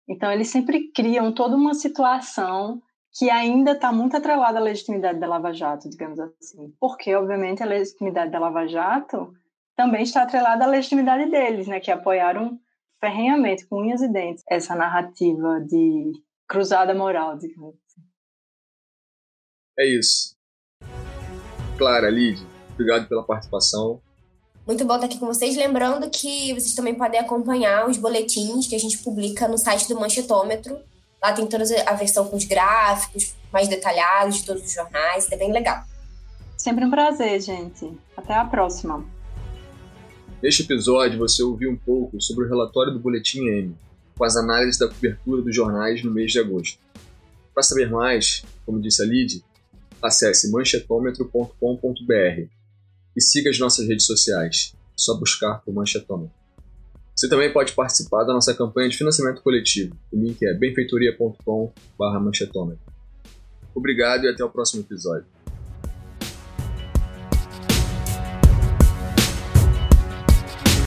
Então, 0.07 0.31
eles 0.31 0.47
sempre 0.47 0.91
criam 0.93 1.31
toda 1.31 1.55
uma 1.55 1.73
situação 1.73 2.81
que 3.15 3.29
ainda 3.29 3.71
está 3.71 3.93
muito 3.93 4.17
atrelada 4.17 4.59
à 4.59 4.61
legitimidade 4.61 5.19
da 5.19 5.27
Lava 5.27 5.53
Jato, 5.53 5.89
digamos 5.89 6.19
assim. 6.19 6.73
Porque, 6.79 7.15
obviamente, 7.15 7.63
a 7.63 7.65
legitimidade 7.65 8.29
da 8.29 8.39
Lava 8.39 8.67
Jato 8.67 9.33
também 9.75 10.03
está 10.03 10.23
atrelada 10.23 10.65
à 10.65 10.67
legitimidade 10.67 11.31
deles, 11.31 11.65
né, 11.65 11.79
que 11.79 11.91
apoiaram 11.91 12.59
ferrenhamente, 12.99 13.65
com 13.67 13.81
unhas 13.81 14.01
e 14.01 14.07
dentes, 14.07 14.43
essa 14.49 14.75
narrativa 14.75 15.61
de 15.61 16.11
cruzada 16.47 16.93
moral, 16.93 17.37
digamos 17.37 17.75
assim. 17.75 18.01
É 19.79 19.85
isso. 19.85 20.35
Clara, 21.77 22.09
Lid, 22.09 22.39
obrigado 22.73 23.07
pela 23.07 23.23
participação. 23.23 24.01
Muito 24.67 24.83
bom 24.83 24.95
estar 24.95 25.05
aqui 25.05 25.19
com 25.19 25.27
vocês. 25.27 25.55
Lembrando 25.55 26.09
que 26.09 26.53
vocês 26.53 26.73
também 26.73 26.95
podem 26.95 27.19
acompanhar 27.19 27.87
os 27.87 27.97
boletins 27.97 28.67
que 28.67 28.75
a 28.75 28.79
gente 28.79 28.97
publica 29.03 29.47
no 29.47 29.57
site 29.57 29.87
do 29.87 29.99
Manchetômetro, 29.99 30.79
Lá 31.25 31.33
tem 31.33 31.47
toda 31.47 31.63
a 31.87 31.95
versão 31.95 32.27
com 32.27 32.37
os 32.37 32.45
gráficos 32.45 33.33
mais 33.51 33.67
detalhados 33.67 34.37
de 34.37 34.45
todos 34.45 34.63
os 34.63 34.71
jornais, 34.71 35.27
é 35.31 35.35
bem 35.35 35.51
legal. 35.51 35.83
Sempre 36.55 36.85
um 36.85 36.91
prazer, 36.91 37.41
gente. 37.41 37.91
Até 38.15 38.35
a 38.35 38.45
próxima. 38.45 39.03
Neste 40.39 40.61
episódio, 40.61 41.17
você 41.17 41.41
ouviu 41.41 41.71
um 41.71 41.75
pouco 41.75 42.21
sobre 42.21 42.45
o 42.45 42.47
relatório 42.47 42.93
do 42.93 42.99
Boletim 42.99 43.39
M, 43.47 43.75
com 44.15 44.23
as 44.23 44.35
análises 44.35 44.77
da 44.77 44.87
cobertura 44.87 45.41
dos 45.41 45.55
jornais 45.55 46.03
no 46.03 46.11
mês 46.11 46.31
de 46.31 46.37
agosto. 46.37 46.77
Para 47.55 47.63
saber 47.63 47.89
mais, 47.89 48.43
como 48.63 48.79
disse 48.79 49.01
a 49.01 49.05
Lid, 49.07 49.43
acesse 50.03 50.51
manchetômetro.com.br 50.51 52.49
e 53.17 53.21
siga 53.21 53.49
as 53.49 53.57
nossas 53.57 53.87
redes 53.87 54.05
sociais. 54.05 54.75
É 54.75 54.95
só 54.95 55.15
buscar 55.17 55.55
por 55.65 55.73
Manchetômetro. 55.73 56.44
Você 57.15 57.29
também 57.29 57.51
pode 57.53 57.71
participar 57.71 58.25
da 58.25 58.33
nossa 58.33 58.53
campanha 58.53 58.89
de 58.89 58.97
financiamento 58.97 59.41
coletivo. 59.41 59.95
O 60.11 60.17
link 60.17 60.37
é 60.45 60.53
benfeitoria.com.br. 60.53 61.71
Obrigado 63.73 64.25
e 64.25 64.29
até 64.29 64.43
o 64.43 64.49
próximo 64.49 64.81
episódio. 64.81 65.34